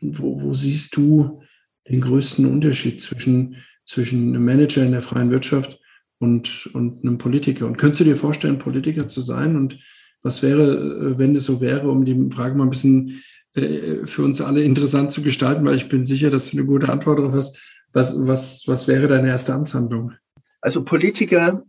[0.00, 1.42] Wo, wo, siehst du
[1.88, 5.80] den größten Unterschied zwischen, zwischen einem Manager in der freien Wirtschaft
[6.18, 7.66] und, und einem Politiker?
[7.66, 9.56] Und könntest du dir vorstellen, Politiker zu sein?
[9.56, 9.78] Und
[10.22, 13.22] was wäre, äh, wenn es so wäre, um die Frage mal ein bisschen
[13.62, 16.88] äh, für uns alle interessant zu gestalten, weil ich bin sicher, dass du eine gute
[16.88, 17.58] Antwort darauf hast.
[17.92, 20.12] Was, was, was wäre deine erste Amtshandlung?
[20.60, 21.64] Also Politiker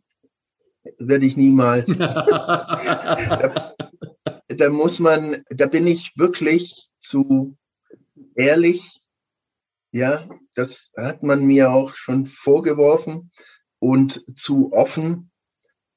[0.97, 1.95] werde ich niemals.
[1.97, 3.73] da,
[4.47, 7.55] da muss man, da bin ich wirklich zu
[8.35, 9.01] ehrlich.
[9.91, 13.31] Ja, das hat man mir auch schon vorgeworfen
[13.79, 15.31] und zu offen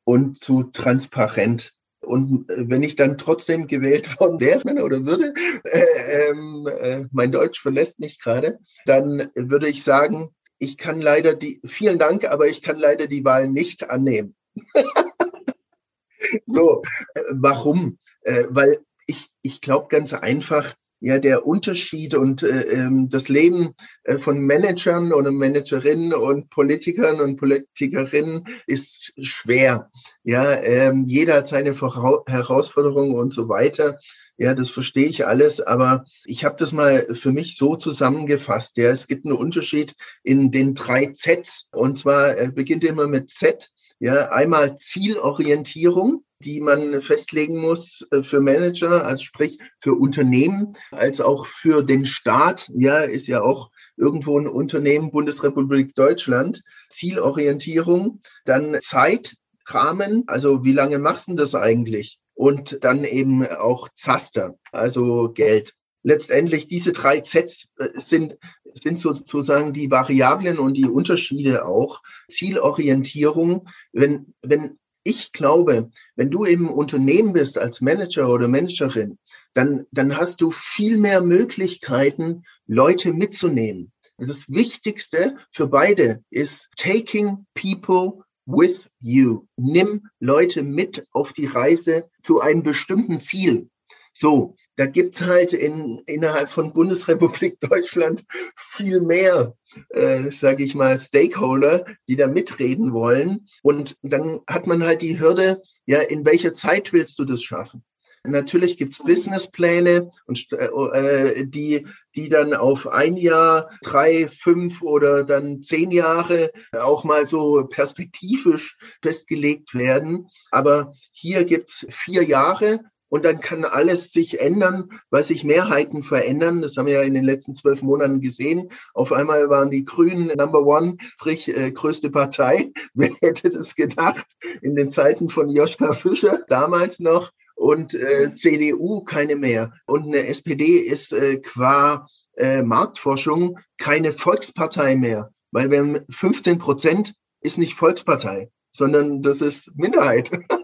[0.05, 1.75] und zu transparent.
[2.03, 5.35] Und äh, wenn ich dann trotzdem gewählt worden wäre oder würde,
[5.65, 11.35] äh, ähm, äh, mein Deutsch verlässt mich gerade, dann würde ich sagen, ich kann leider
[11.35, 14.37] die, vielen Dank, aber ich kann leider die Wahl nicht annehmen.
[16.47, 16.83] so,
[17.15, 17.99] äh, warum?
[18.23, 23.75] Äh, weil ich, ich glaube ganz einfach, ja der Unterschied und äh, ähm, das Leben
[24.05, 29.91] äh, von Managern oder Managerinnen und Politikern und Politikerinnen ist schwer.
[30.23, 33.99] Ja, ähm, jeder hat seine Vora Herausforderungen und so weiter.
[34.39, 38.77] Ja, das verstehe ich alles, aber ich habe das mal für mich so zusammengefasst.
[38.77, 43.29] Ja, es gibt einen Unterschied in den drei Zs und zwar äh, beginnt immer mit
[43.29, 43.71] Z.
[43.99, 51.21] Ja, einmal Zielorientierung die man festlegen muss äh, für Manager, also sprich für Unternehmen, als
[51.21, 52.71] auch für den Staat.
[52.75, 56.63] Ja, ist ja auch irgendwo ein Unternehmen, Bundesrepublik Deutschland.
[56.91, 62.19] Zielorientierung, dann Zeitrahmen, also wie lange machst du das eigentlich?
[62.35, 68.37] Und dann eben auch Zaster, also Geld letztendlich diese drei Zs äh, sind,
[68.75, 72.03] sind sozusagen die Variablen und die Unterschiede auch.
[72.29, 79.19] Zielorientierung, wenn, wenn ich glaube, wenn du im Unternehmen bist als Manager oder Managerin,
[79.53, 83.93] dann, dann hast du viel mehr Möglichkeiten, Leute mitzunehmen.
[84.19, 89.47] Das Wichtigste für beide ist taking people with you.
[89.57, 93.69] Nimm Leute mit auf die Reise zu einem bestimmten Ziel.
[94.13, 98.25] So, da gibt's halt in, innerhalb von Bundesrepublik Deutschland
[98.57, 99.55] viel mehr,
[99.91, 103.49] äh, sage ich mal, Stakeholder, die da mitreden wollen.
[103.63, 107.85] Und dann hat man halt die Hürde, ja, in welcher Zeit willst du das schaffen?
[108.25, 115.61] Natürlich gibt's Businesspläne und äh, die, die dann auf ein Jahr, drei, fünf oder dann
[115.61, 120.29] zehn Jahre auch mal so perspektivisch festgelegt werden.
[120.53, 122.81] Aber hier gibt's vier Jahre
[123.13, 126.63] und dann kann alles sich ändern, weil sich Mehrheiten verändern.
[126.63, 128.71] Das haben wir ja in den letzten zwölf Monaten gesehen.
[128.95, 132.73] Auf einmal waren die Grünen Number One, sprich äh, größte Partei.
[132.95, 134.25] Wer hätte das gedacht?
[134.63, 139.75] In den Zeiten von Joschka Fischer damals noch und äh, CDU keine mehr.
[139.85, 142.07] Und eine SPD ist äh, qua
[142.39, 149.71] äh, Marktforschung keine Volkspartei mehr, weil haben 15 Prozent ist nicht Volkspartei, sondern das ist
[149.77, 150.31] Minderheit.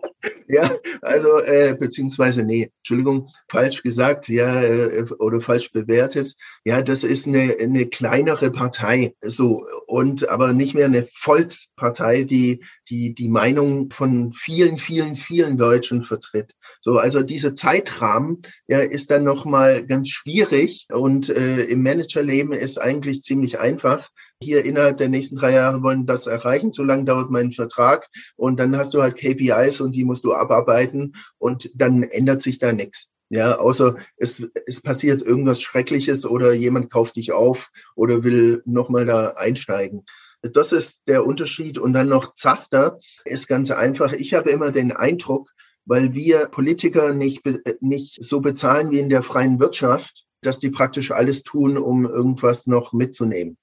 [0.51, 0.71] Ja,
[1.03, 6.37] also, äh, beziehungsweise, nee, Entschuldigung, falsch gesagt, ja, äh, oder falsch bewertet.
[6.65, 12.65] Ja, das ist eine, eine kleinere Partei, so, und aber nicht mehr eine Volkspartei, die,
[12.91, 16.55] die die Meinung von vielen, vielen, vielen Deutschen vertritt.
[16.81, 22.79] So, also dieser Zeitrahmen, ja, ist dann nochmal ganz schwierig und äh, im Managerleben ist
[22.79, 24.09] eigentlich ziemlich einfach
[24.43, 28.61] hier innerhalb der nächsten drei Jahre wollen das erreichen, so lange dauert mein Vertrag und
[28.61, 32.73] dann hast du halt KPIs und die musst du abarbeiten und dann ändert sich da
[32.73, 33.11] nichts.
[33.31, 39.05] Ja, außer es, es passiert irgendwas Schreckliches oder jemand kauft dich auf oder will nochmal
[39.05, 40.05] da einsteigen.
[40.43, 41.79] Das ist der Unterschied.
[41.79, 44.13] Und dann noch Zaster ist ganz einfach.
[44.13, 45.51] Ich habe immer den Eindruck,
[45.85, 47.43] weil wir Politiker nicht,
[47.81, 52.67] nicht so bezahlen wie in der freien Wirtschaft, dass die praktisch alles tun, um irgendwas
[52.67, 53.57] noch mitzunehmen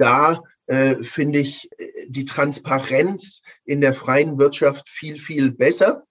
[0.00, 1.68] da äh, finde ich
[2.08, 6.04] die Transparenz in der freien Wirtschaft viel, viel besser,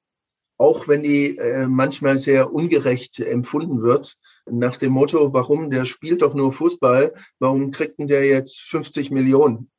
[0.57, 4.17] auch wenn die äh, manchmal sehr ungerecht empfunden wird.
[4.45, 9.09] Nach dem Motto, warum, der spielt doch nur Fußball, warum kriegt denn der jetzt 50
[9.09, 9.71] Millionen?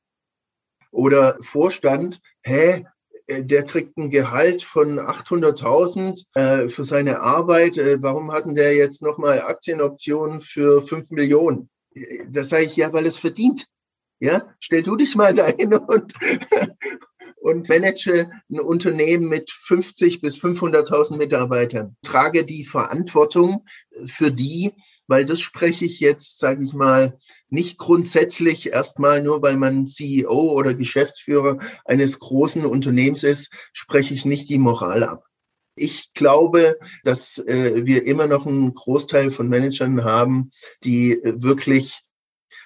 [0.91, 2.85] Oder Vorstand, hä,
[3.31, 7.79] äh, der kriegt ein Gehalt von 800.000 äh, für seine Arbeit.
[7.79, 11.71] Äh, warum hatten der jetzt nochmal Aktienoptionen für 5 Millionen?
[11.95, 13.67] Äh, das sage ich ja, weil es verdient.
[14.19, 16.13] Ja, stell du dich mal dahin und,
[17.41, 21.97] und manage ein Unternehmen mit 50 bis 500.000 Mitarbeitern.
[22.03, 23.65] Trage die Verantwortung
[24.07, 24.75] für die,
[25.11, 30.53] weil das spreche ich jetzt, sage ich mal, nicht grundsätzlich erstmal nur, weil man CEO
[30.53, 35.25] oder Geschäftsführer eines großen Unternehmens ist, spreche ich nicht die Moral ab.
[35.75, 40.53] Ich glaube, dass äh, wir immer noch einen Großteil von Managern haben,
[40.85, 42.03] die äh, wirklich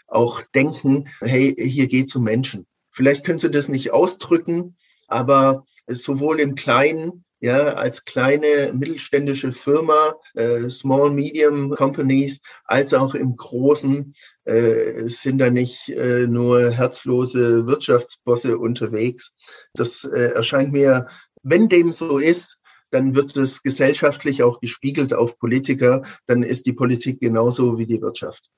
[0.07, 2.67] auch denken, hey, hier geht um Menschen.
[2.91, 4.77] Vielleicht können sie das nicht ausdrücken,
[5.09, 13.15] aber sowohl im Kleinen, ja, als kleine mittelständische Firma, äh, Small Medium Companies, als auch
[13.15, 14.15] im Großen
[14.45, 19.35] äh, sind da nicht äh, nur herzlose Wirtschaftsbosse unterwegs.
[19.75, 21.07] Das äh, erscheint mir,
[21.43, 26.73] wenn dem so ist, dann wird es gesellschaftlich auch gespiegelt auf Politiker, dann ist die
[26.73, 28.49] Politik genauso wie die Wirtschaft.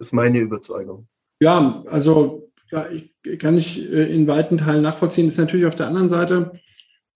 [0.00, 1.06] Das ist meine Überzeugung.
[1.38, 5.28] Ja, also ja, ich, kann ich äh, in weiten Teilen nachvollziehen.
[5.28, 6.58] Ist natürlich auf der anderen Seite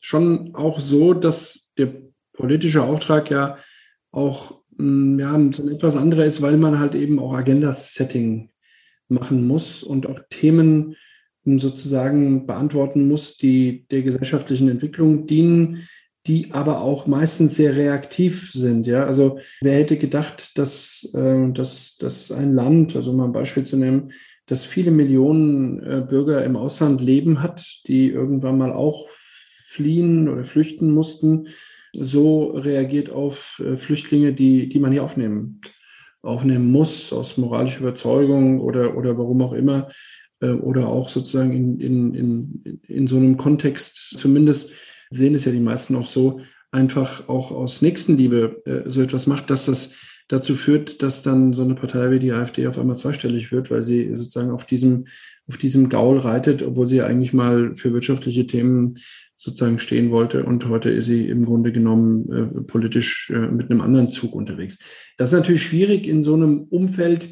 [0.01, 1.93] schon auch so, dass der
[2.33, 3.59] politische Auftrag ja
[4.11, 8.51] auch mm, ja, etwas anderer ist, weil man halt eben auch Agenda-Setting
[9.09, 10.97] machen muss und auch Themen
[11.45, 15.89] sozusagen beantworten muss, die der gesellschaftlichen Entwicklung dienen,
[16.27, 18.87] die aber auch meistens sehr reaktiv sind.
[18.87, 23.65] Ja, also wer hätte gedacht, dass, äh, dass, dass ein Land, also mal ein Beispiel
[23.65, 24.13] zu nehmen,
[24.47, 29.09] das viele Millionen äh, Bürger im Ausland leben hat, die irgendwann mal auch
[29.79, 31.47] fliehen oder flüchten mussten,
[31.95, 35.61] so reagiert auf äh, Flüchtlinge, die, die man hier aufnehmen,
[36.21, 39.89] aufnehmen muss, aus moralischer Überzeugung oder, oder warum auch immer,
[40.41, 44.19] äh, oder auch sozusagen in, in, in, in so einem Kontext.
[44.19, 44.73] Zumindest
[45.11, 46.41] sehen es ja die meisten auch so,
[46.73, 49.95] einfach auch aus Nächstenliebe äh, so etwas macht, dass das
[50.29, 53.83] dazu führt, dass dann so eine Partei wie die AfD auf einmal zweistellig wird, weil
[53.83, 55.07] sie sozusagen auf diesem,
[55.49, 58.99] auf diesem Gaul reitet, obwohl sie ja eigentlich mal für wirtschaftliche Themen
[59.37, 60.45] sozusagen stehen wollte.
[60.45, 64.79] Und heute ist sie im Grunde genommen äh, politisch äh, mit einem anderen Zug unterwegs.
[65.17, 67.31] Das ist natürlich schwierig in so einem Umfeld,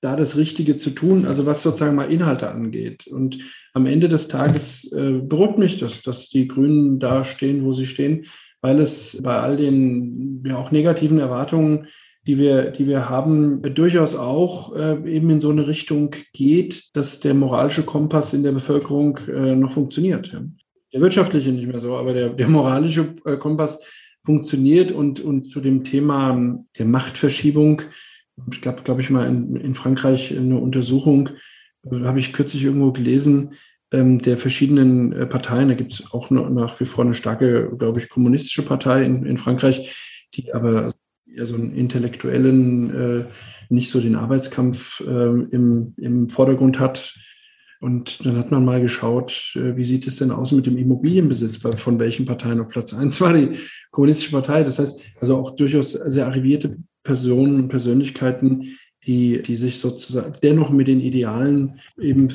[0.00, 3.08] da das Richtige zu tun, also was sozusagen mal Inhalte angeht.
[3.08, 3.38] Und
[3.74, 7.86] am Ende des Tages äh, beruhigt mich das, dass die Grünen da stehen, wo sie
[7.86, 8.26] stehen,
[8.60, 11.88] weil es bei all den ja auch negativen Erwartungen,
[12.28, 17.20] die wir, die wir haben, durchaus auch äh, eben in so eine Richtung geht, dass
[17.20, 20.38] der moralische Kompass in der Bevölkerung äh, noch funktioniert.
[20.92, 23.80] Der wirtschaftliche nicht mehr so, aber der, der moralische äh, Kompass
[24.26, 27.80] funktioniert und, und zu dem Thema der Machtverschiebung
[28.52, 31.30] es gab, glaube ich, mal in, in Frankreich eine Untersuchung,
[31.90, 33.54] habe ich kürzlich irgendwo gelesen,
[33.90, 35.68] ähm, der verschiedenen Parteien.
[35.68, 39.38] Da gibt es auch nach wie vor eine starke, glaube ich, kommunistische Partei in, in
[39.38, 39.96] Frankreich,
[40.34, 40.92] die aber
[41.38, 43.24] eher so einen intellektuellen, äh,
[43.68, 47.14] nicht so den Arbeitskampf äh, im, im Vordergrund hat.
[47.80, 51.58] Und dann hat man mal geschaut, äh, wie sieht es denn aus mit dem Immobilienbesitz,
[51.58, 53.56] von welchen Parteien auf Platz eins war die
[53.90, 54.64] Kommunistische Partei.
[54.64, 58.76] Das heißt, also auch durchaus sehr arrivierte Personen und Persönlichkeiten,
[59.06, 62.28] die, die sich sozusagen dennoch mit den Idealen eben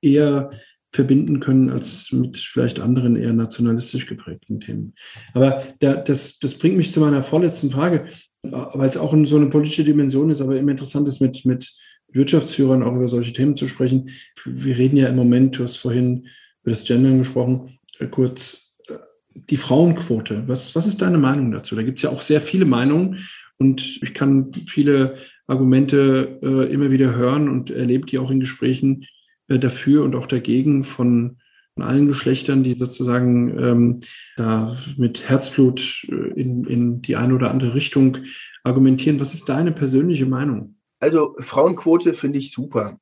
[0.00, 0.50] eher
[0.92, 4.94] verbinden können als mit vielleicht anderen eher nationalistisch geprägten Themen.
[5.34, 8.06] Aber da, das, das bringt mich zu meiner vorletzten Frage,
[8.52, 11.72] weil es auch so eine politische Dimension ist, aber immer interessant ist, mit, mit
[12.12, 14.10] Wirtschaftsführern auch über solche Themen zu sprechen.
[14.44, 16.26] Wir reden ja im Moment, du hast vorhin
[16.62, 18.94] über das Gendern gesprochen, äh, kurz äh,
[19.34, 20.44] die Frauenquote.
[20.46, 21.76] Was, was ist deine Meinung dazu?
[21.76, 23.26] Da gibt es ja auch sehr viele Meinungen
[23.58, 25.16] und ich kann viele
[25.46, 29.06] Argumente äh, immer wieder hören und erlebe die auch in Gesprächen
[29.48, 31.38] äh, dafür und auch dagegen von,
[31.76, 34.00] von allen Geschlechtern, die sozusagen ähm,
[34.36, 38.18] da mit Herzblut äh, in, in die eine oder andere Richtung
[38.64, 39.20] argumentieren.
[39.20, 40.76] Was ist deine persönliche Meinung?
[41.00, 42.98] Also Frauenquote finde ich super.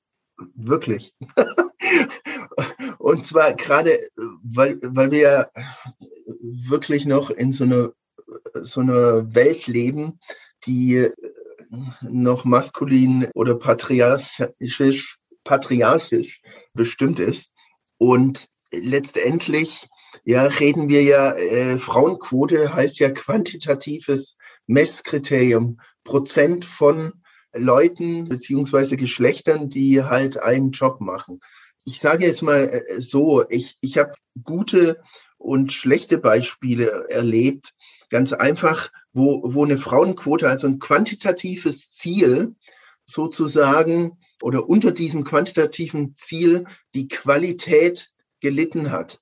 [0.57, 1.15] Wirklich.
[2.99, 3.97] und zwar gerade,
[4.43, 5.51] weil, weil wir
[6.41, 7.93] wirklich noch in so einer
[8.55, 10.19] so einer Welt leben,
[10.67, 11.09] die
[12.03, 16.41] noch maskulin oder patriarchisch, patriarchisch
[16.73, 17.53] bestimmt ist.
[17.99, 18.49] Und
[18.81, 19.89] letztendlich
[20.25, 27.15] ja, reden wir ja, äh, Frauenquote heißt ja quantitatives Messkriterium, Prozent von
[27.53, 31.41] Leuten beziehungsweise Geschlechtern, die halt einen Job machen.
[31.85, 35.01] Ich sage jetzt mal äh, so, ich, ich habe gute
[35.39, 37.73] und schlechte Beispiele erlebt,
[38.11, 42.55] ganz einfach, wo, wo eine Frauenquote, also ein quantitatives Ziel
[43.05, 46.65] sozusagen oder unter diesem quantitativen Ziel
[46.95, 48.11] die Qualität
[48.45, 49.21] gelitten hat.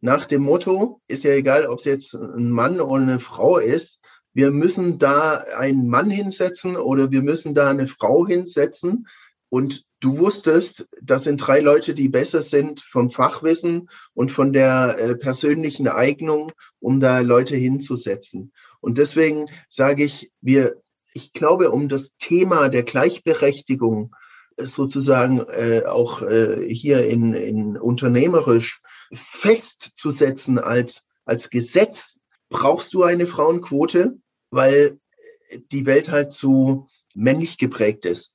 [0.00, 4.00] Nach dem Motto, ist ja egal, ob es jetzt ein Mann oder eine Frau ist,
[4.32, 9.08] wir müssen da einen Mann hinsetzen oder wir müssen da eine Frau hinsetzen
[9.48, 14.96] und du wusstest, das sind drei Leute, die besser sind vom Fachwissen und von der
[14.96, 18.52] äh, persönlichen Eignung, um da Leute hinzusetzen.
[18.80, 20.76] Und deswegen sage ich, wir,
[21.12, 24.14] ich glaube, um das Thema der Gleichberechtigung
[24.64, 28.80] sozusagen äh, auch äh, hier in, in unternehmerisch
[29.12, 34.18] festzusetzen als, als Gesetz, brauchst du eine Frauenquote,
[34.50, 34.98] weil
[35.72, 38.34] die Welt halt zu männlich geprägt ist.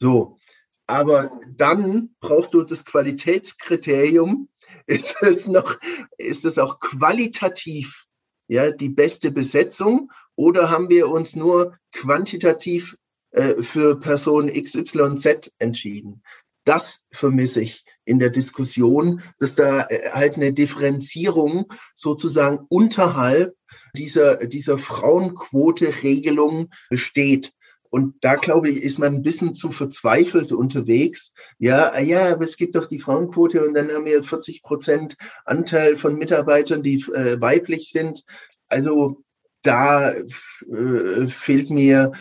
[0.00, 0.38] So.
[0.86, 4.48] Aber dann brauchst du das Qualitätskriterium.
[4.86, 5.76] Ist es noch,
[6.16, 8.06] ist es auch qualitativ,
[8.46, 10.10] ja, die beste Besetzung?
[10.34, 12.96] Oder haben wir uns nur quantitativ
[13.30, 16.22] äh, für Person XYZ entschieden?
[16.64, 23.54] Das vermisse ich in der Diskussion, dass da äh, halt eine Differenzierung sozusagen unterhalb
[23.94, 27.52] dieser, dieser Frauenquote-Regelung besteht.
[27.90, 31.32] Und da glaube ich, ist man ein bisschen zu verzweifelt unterwegs.
[31.58, 35.16] Ja, ah ja, aber es gibt doch die Frauenquote und dann haben wir 40 Prozent
[35.44, 38.24] Anteil von Mitarbeitern, die äh, weiblich sind.
[38.68, 39.22] Also
[39.62, 42.12] da äh, fehlt mir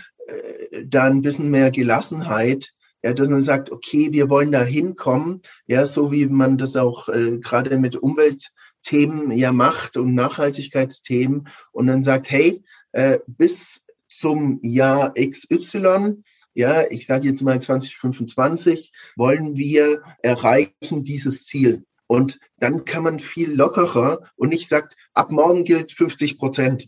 [0.86, 2.74] da ein bisschen mehr Gelassenheit,
[3.04, 7.10] ja, dass man sagt, okay, wir wollen da hinkommen, ja, so wie man das auch
[7.10, 14.60] äh, gerade mit Umweltthemen ja macht und Nachhaltigkeitsthemen und dann sagt, hey, äh, bis zum
[14.64, 16.24] Jahr XY,
[16.54, 21.86] ja, ich sage jetzt mal 2025, wollen wir erreichen dieses Ziel.
[22.08, 26.88] Und dann kann man viel lockerer und nicht sagt, ab morgen gilt 50 Prozent,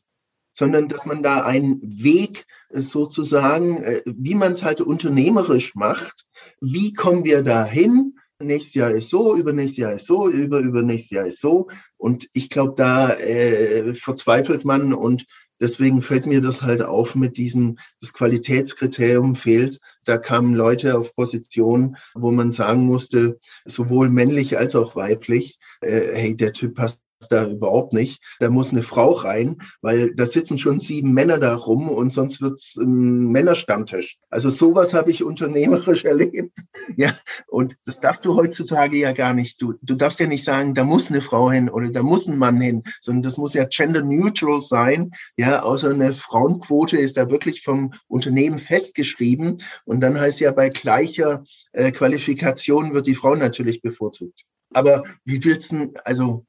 [0.60, 6.26] sondern dass man da einen Weg sozusagen, äh, wie man es halt unternehmerisch macht,
[6.62, 8.18] wie kommen wir dahin?
[8.42, 11.70] Nächstes Jahr ist so, übernächstes Jahr ist so, über übernächstes Jahr ist so.
[11.98, 15.26] Und ich glaube, da äh, verzweifelt man und
[15.62, 19.82] Deswegen fällt mir das halt auf mit diesem, das Qualitätskriterium fehlt.
[20.06, 26.00] Da kamen Leute auf Positionen, wo man sagen musste, sowohl männlich als auch weiblich, äh,
[26.14, 28.22] hey, der Typ passt da überhaupt nicht.
[28.40, 32.42] Da muss eine Frau rein, weil da sitzen schon sieben Männer da rum und sonst
[32.42, 34.18] wird's ein Männerstammtisch.
[34.30, 36.58] Also sowas habe ich unternehmerisch erlebt.
[36.96, 37.14] Ja,
[37.48, 39.62] und das darfst du heutzutage ja gar nicht.
[39.62, 42.38] Du, du darfst ja nicht sagen, da muss eine Frau hin oder da muss ein
[42.38, 45.12] Mann hin, sondern das muss ja gender neutral sein.
[45.38, 49.58] Ja, außer eine Frauenquote ist da wirklich vom Unternehmen festgeschrieben.
[49.86, 51.44] Und dann heißt ja bei gleicher
[51.74, 54.46] äh, Qualifikation wird die Frau natürlich bevorzugt.
[54.74, 56.46] Aber wie willst du, also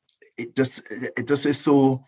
[0.54, 0.82] das,
[1.26, 2.04] das ist so,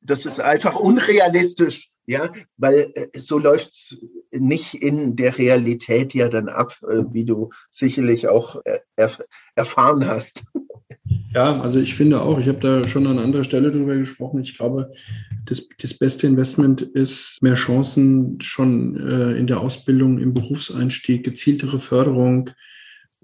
[0.00, 3.98] das ist einfach unrealistisch, ja, weil äh, so läuft's
[4.30, 9.22] nicht in der Realität ja dann ab, äh, wie du sicherlich auch äh, erf
[9.54, 10.44] erfahren hast.
[11.34, 14.40] Ja, also ich finde auch, ich habe da schon an anderer Stelle drüber gesprochen.
[14.40, 14.92] Ich glaube,
[15.46, 21.80] das, das beste Investment ist mehr Chancen schon äh, in der Ausbildung, im Berufseinstieg, gezieltere
[21.80, 22.50] Förderung,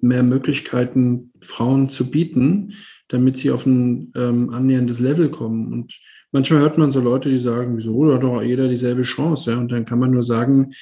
[0.00, 2.74] mehr Möglichkeiten Frauen zu bieten
[3.10, 5.72] damit sie auf ein ähm, annäherndes Level kommen.
[5.72, 6.00] Und
[6.32, 9.50] manchmal hört man so Leute, die sagen, wieso, hat doch jeder dieselbe Chance.
[9.50, 9.58] Ja?
[9.58, 10.72] Und dann kann man nur sagen,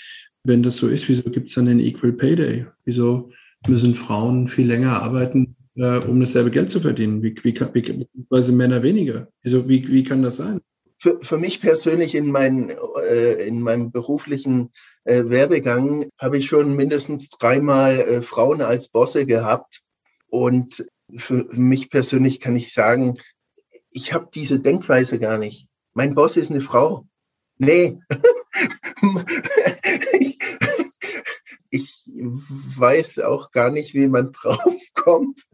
[0.44, 2.66] wenn das so ist, wieso gibt es dann den Equal Pay Day?
[2.84, 3.30] Wieso
[3.66, 7.22] müssen Frauen viel länger arbeiten, äh, um dasselbe Geld zu verdienen?
[7.22, 9.28] Wie, wie, wie, beziehungsweise Männer weniger?
[9.42, 10.60] Wieso, wie, wie kann das sein?
[10.98, 14.70] Für, für mich persönlich in, mein, äh, in meinem beruflichen
[15.04, 19.80] äh, Werdegang habe ich schon mindestens dreimal äh, Frauen als Bosse gehabt.
[20.30, 20.84] Und
[21.16, 23.18] für mich persönlich kann ich sagen,
[23.90, 25.68] ich habe diese Denkweise gar nicht.
[25.94, 27.06] Mein Boss ist eine Frau.
[27.56, 27.98] Nee.
[31.70, 35.46] ich, weiß auch gar nicht, wie man draufkommt.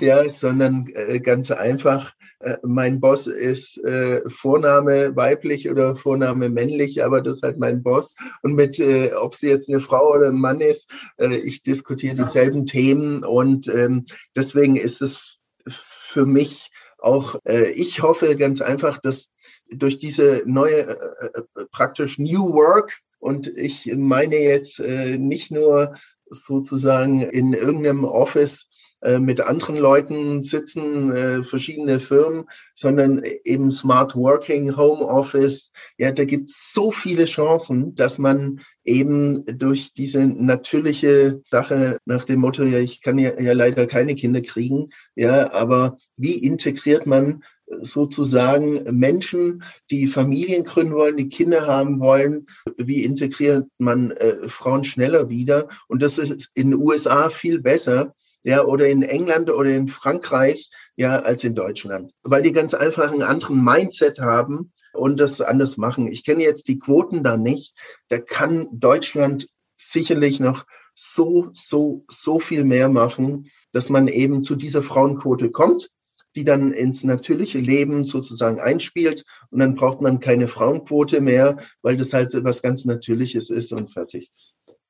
[0.00, 2.14] Ja, sondern äh, ganz einfach,
[2.62, 8.14] mein Boss ist äh, Vorname weiblich oder Vorname männlich, aber das ist halt mein Boss.
[8.42, 12.14] Und mit, äh, ob sie jetzt eine Frau oder ein Mann ist, äh, ich diskutiere
[12.14, 18.98] dieselben Themen und ähm, deswegen ist es für mich auch, äh, ich hoffe ganz einfach,
[18.98, 19.32] dass
[19.70, 25.94] durch diese neue äh, äh praktisch New Work und ich meine jetzt äh, nicht nur
[26.30, 28.68] sozusagen in irgendeinem Office
[29.02, 32.44] äh, mit anderen Leuten sitzen, äh, verschiedene Firmen,
[32.74, 35.72] sondern eben Smart Working, Home Office.
[35.98, 42.24] Ja, da gibt es so viele Chancen, dass man eben durch diese natürliche Sache nach
[42.24, 47.04] dem Motto, ja, ich kann ja, ja leider keine Kinder kriegen, ja, aber wie integriert
[47.04, 47.42] man
[47.80, 52.46] sozusagen Menschen, die Familien gründen wollen, die Kinder haben wollen,
[52.76, 55.68] wie integriert man äh, Frauen schneller wieder?
[55.88, 58.14] Und das ist in den USA viel besser,
[58.44, 62.12] ja, oder in England oder in Frankreich, ja, als in Deutschland.
[62.22, 66.06] Weil die ganz einfach einen anderen Mindset haben und das anders machen.
[66.10, 67.74] Ich kenne jetzt die Quoten da nicht.
[68.08, 70.64] Da kann Deutschland sicherlich noch
[70.94, 75.88] so, so, so viel mehr machen, dass man eben zu dieser Frauenquote kommt,
[76.36, 79.24] die dann ins natürliche Leben sozusagen einspielt.
[79.50, 83.92] Und dann braucht man keine Frauenquote mehr, weil das halt was ganz Natürliches ist und
[83.92, 84.30] fertig.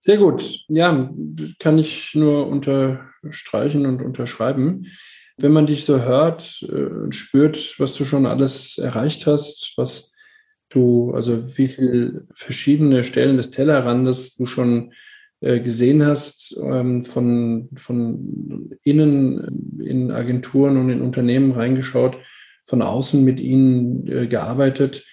[0.04, 0.64] Sehr gut.
[0.66, 1.14] Ja,
[1.60, 4.88] kann ich nur unterstreichen und unterschreiben.
[5.36, 10.12] Wenn man dich so hört äh, und spürt, was du schon alles erreicht hast, was
[10.70, 14.92] du, also wie viele verschiedene Stellen des Tellerrandes du schon
[15.40, 22.16] äh, gesehen hast, ähm, von, von innen in Agenturen und in Unternehmen reingeschaut,
[22.64, 25.06] von außen mit ihnen äh, gearbeitet,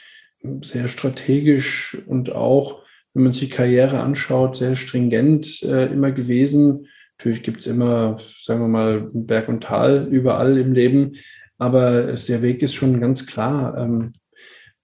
[0.64, 2.84] sehr strategisch und auch,
[3.14, 6.88] wenn man sich Karriere anschaut, sehr stringent immer gewesen
[7.20, 11.18] Natürlich gibt es immer, sagen wir mal, Berg und Tal überall im Leben,
[11.58, 13.78] aber der Weg ist schon ganz klar.
[13.78, 14.14] Ähm,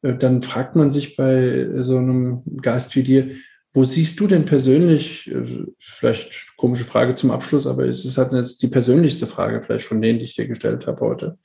[0.01, 3.31] äh, dann fragt man sich bei so einem Geist wie dir,
[3.73, 8.33] wo siehst du denn persönlich, äh, vielleicht komische Frage zum Abschluss, aber es ist halt
[8.33, 11.37] jetzt die persönlichste Frage vielleicht von denen, die ich dir gestellt habe heute.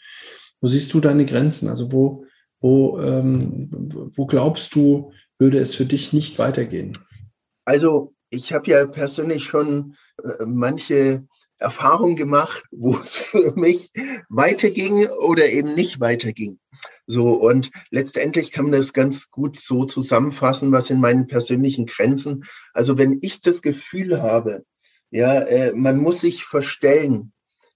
[0.61, 1.69] Wo siehst du deine Grenzen?
[1.69, 2.25] Also wo,
[2.59, 3.69] wo, ähm,
[4.17, 6.97] wo glaubst du, würde es für dich nicht weitergehen?
[7.65, 11.27] Also ich habe ja persönlich schon äh, manche
[11.59, 13.91] Erfahrungen gemacht, wo es für mich
[14.29, 16.59] weiterging oder eben nicht weiterging.
[17.07, 22.45] So, und letztendlich kann man das ganz gut so zusammenfassen, was in meinen persönlichen Grenzen.
[22.73, 24.65] Also wenn ich das Gefühl habe,
[25.11, 27.33] ja, äh, man muss sich verstellen,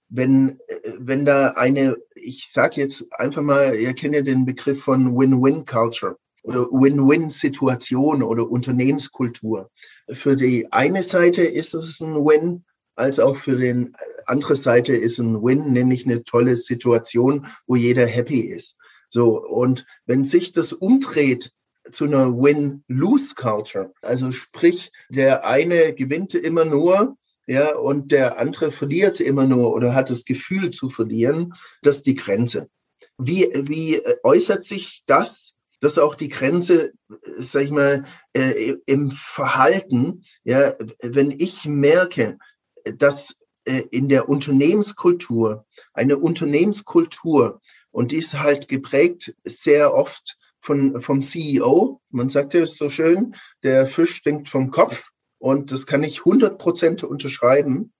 [0.07, 4.83] wenn, äh, wenn da eine, ich sage jetzt einfach mal, ihr kennt ja den Begriff
[4.83, 9.71] von Win-Win-Culture oder Win-Win-Situation oder Unternehmenskultur.
[10.11, 12.63] Für die eine Seite ist es ein Win,
[12.95, 13.91] als auch für die
[14.27, 18.75] andere Seite ist ein Win, nämlich eine tolle Situation, wo jeder happy ist.
[19.09, 21.51] So, und wenn sich das umdreht
[21.89, 27.17] zu einer Win-Lose-Culture, also sprich, der eine gewinnt immer nur,
[27.47, 32.05] ja, und der andere verliert immer nur oder hat das Gefühl zu verlieren, das ist
[32.05, 32.69] die Grenze.
[33.17, 35.54] Wie, wie äußert sich das
[35.85, 36.93] das ist auch die Grenze,
[37.37, 40.23] sag ich mal, äh, im Verhalten.
[40.43, 42.39] Ja, wenn ich merke,
[42.85, 47.61] dass äh, in der Unternehmenskultur, eine Unternehmenskultur,
[47.91, 52.01] und die ist halt geprägt sehr oft von, vom CEO.
[52.09, 55.11] Man sagt ja so schön, der Fisch stinkt vom Kopf.
[55.37, 57.93] Und das kann ich 100 Prozent unterschreiben.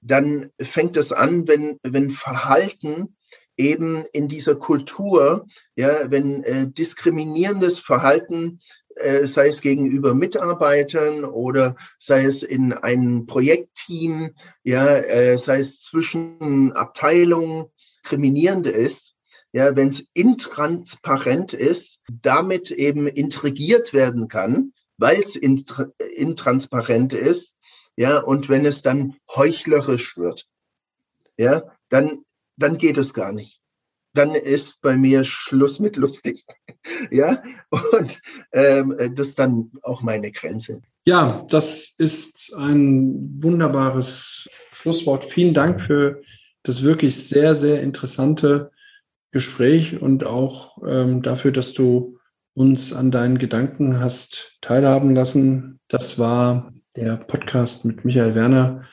[0.00, 3.16] Dann fängt es an, wenn, wenn Verhalten
[3.56, 5.46] eben in dieser Kultur,
[5.76, 8.60] ja, wenn äh, diskriminierendes Verhalten,
[8.96, 14.34] äh, sei es gegenüber Mitarbeitern oder sei es in einem Projektteam,
[14.64, 17.66] ja, äh, sei es zwischen Abteilungen,
[18.02, 19.16] diskriminierend ist,
[19.52, 27.58] ja, wenn es intransparent ist, damit eben intrigiert werden kann, weil es intransparent ist,
[27.96, 30.46] ja, und wenn es dann heuchlerisch wird,
[31.36, 32.24] ja, dann
[32.62, 33.60] dann geht es gar nicht.
[34.14, 36.44] Dann ist bei mir Schluss mit lustig.
[37.10, 38.20] ja, und
[38.52, 40.82] ähm, das ist dann auch meine Grenze.
[41.04, 45.24] Ja, das ist ein wunderbares Schlusswort.
[45.24, 46.22] Vielen Dank für
[46.62, 48.70] das wirklich sehr, sehr interessante
[49.32, 52.18] Gespräch und auch ähm, dafür, dass du
[52.54, 55.80] uns an deinen Gedanken hast teilhaben lassen.
[55.88, 58.84] Das war der Podcast mit Michael Werner.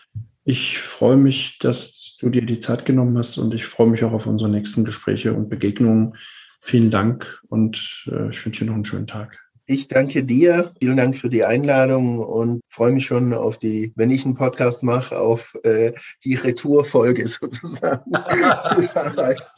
[0.46, 4.14] Ich freue mich, dass du dir die Zeit genommen hast und ich freue mich auch
[4.14, 6.16] auf unsere nächsten Gespräche und Begegnungen.
[6.62, 9.40] Vielen Dank und äh, ich wünsche dir noch einen schönen Tag.
[9.66, 10.72] Ich danke dir.
[10.80, 14.82] Vielen Dank für die Einladung und freue mich schon auf die, wenn ich einen Podcast
[14.82, 15.94] mache, auf äh,
[16.26, 18.12] die Retourfolge sozusagen.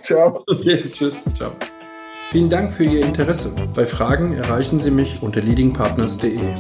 [0.02, 0.44] ciao.
[0.48, 1.24] Okay, tschüss.
[1.36, 1.54] Ciao.
[2.32, 3.54] Vielen Dank für Ihr Interesse.
[3.74, 6.54] Bei Fragen erreichen Sie mich unter leadingpartners.de.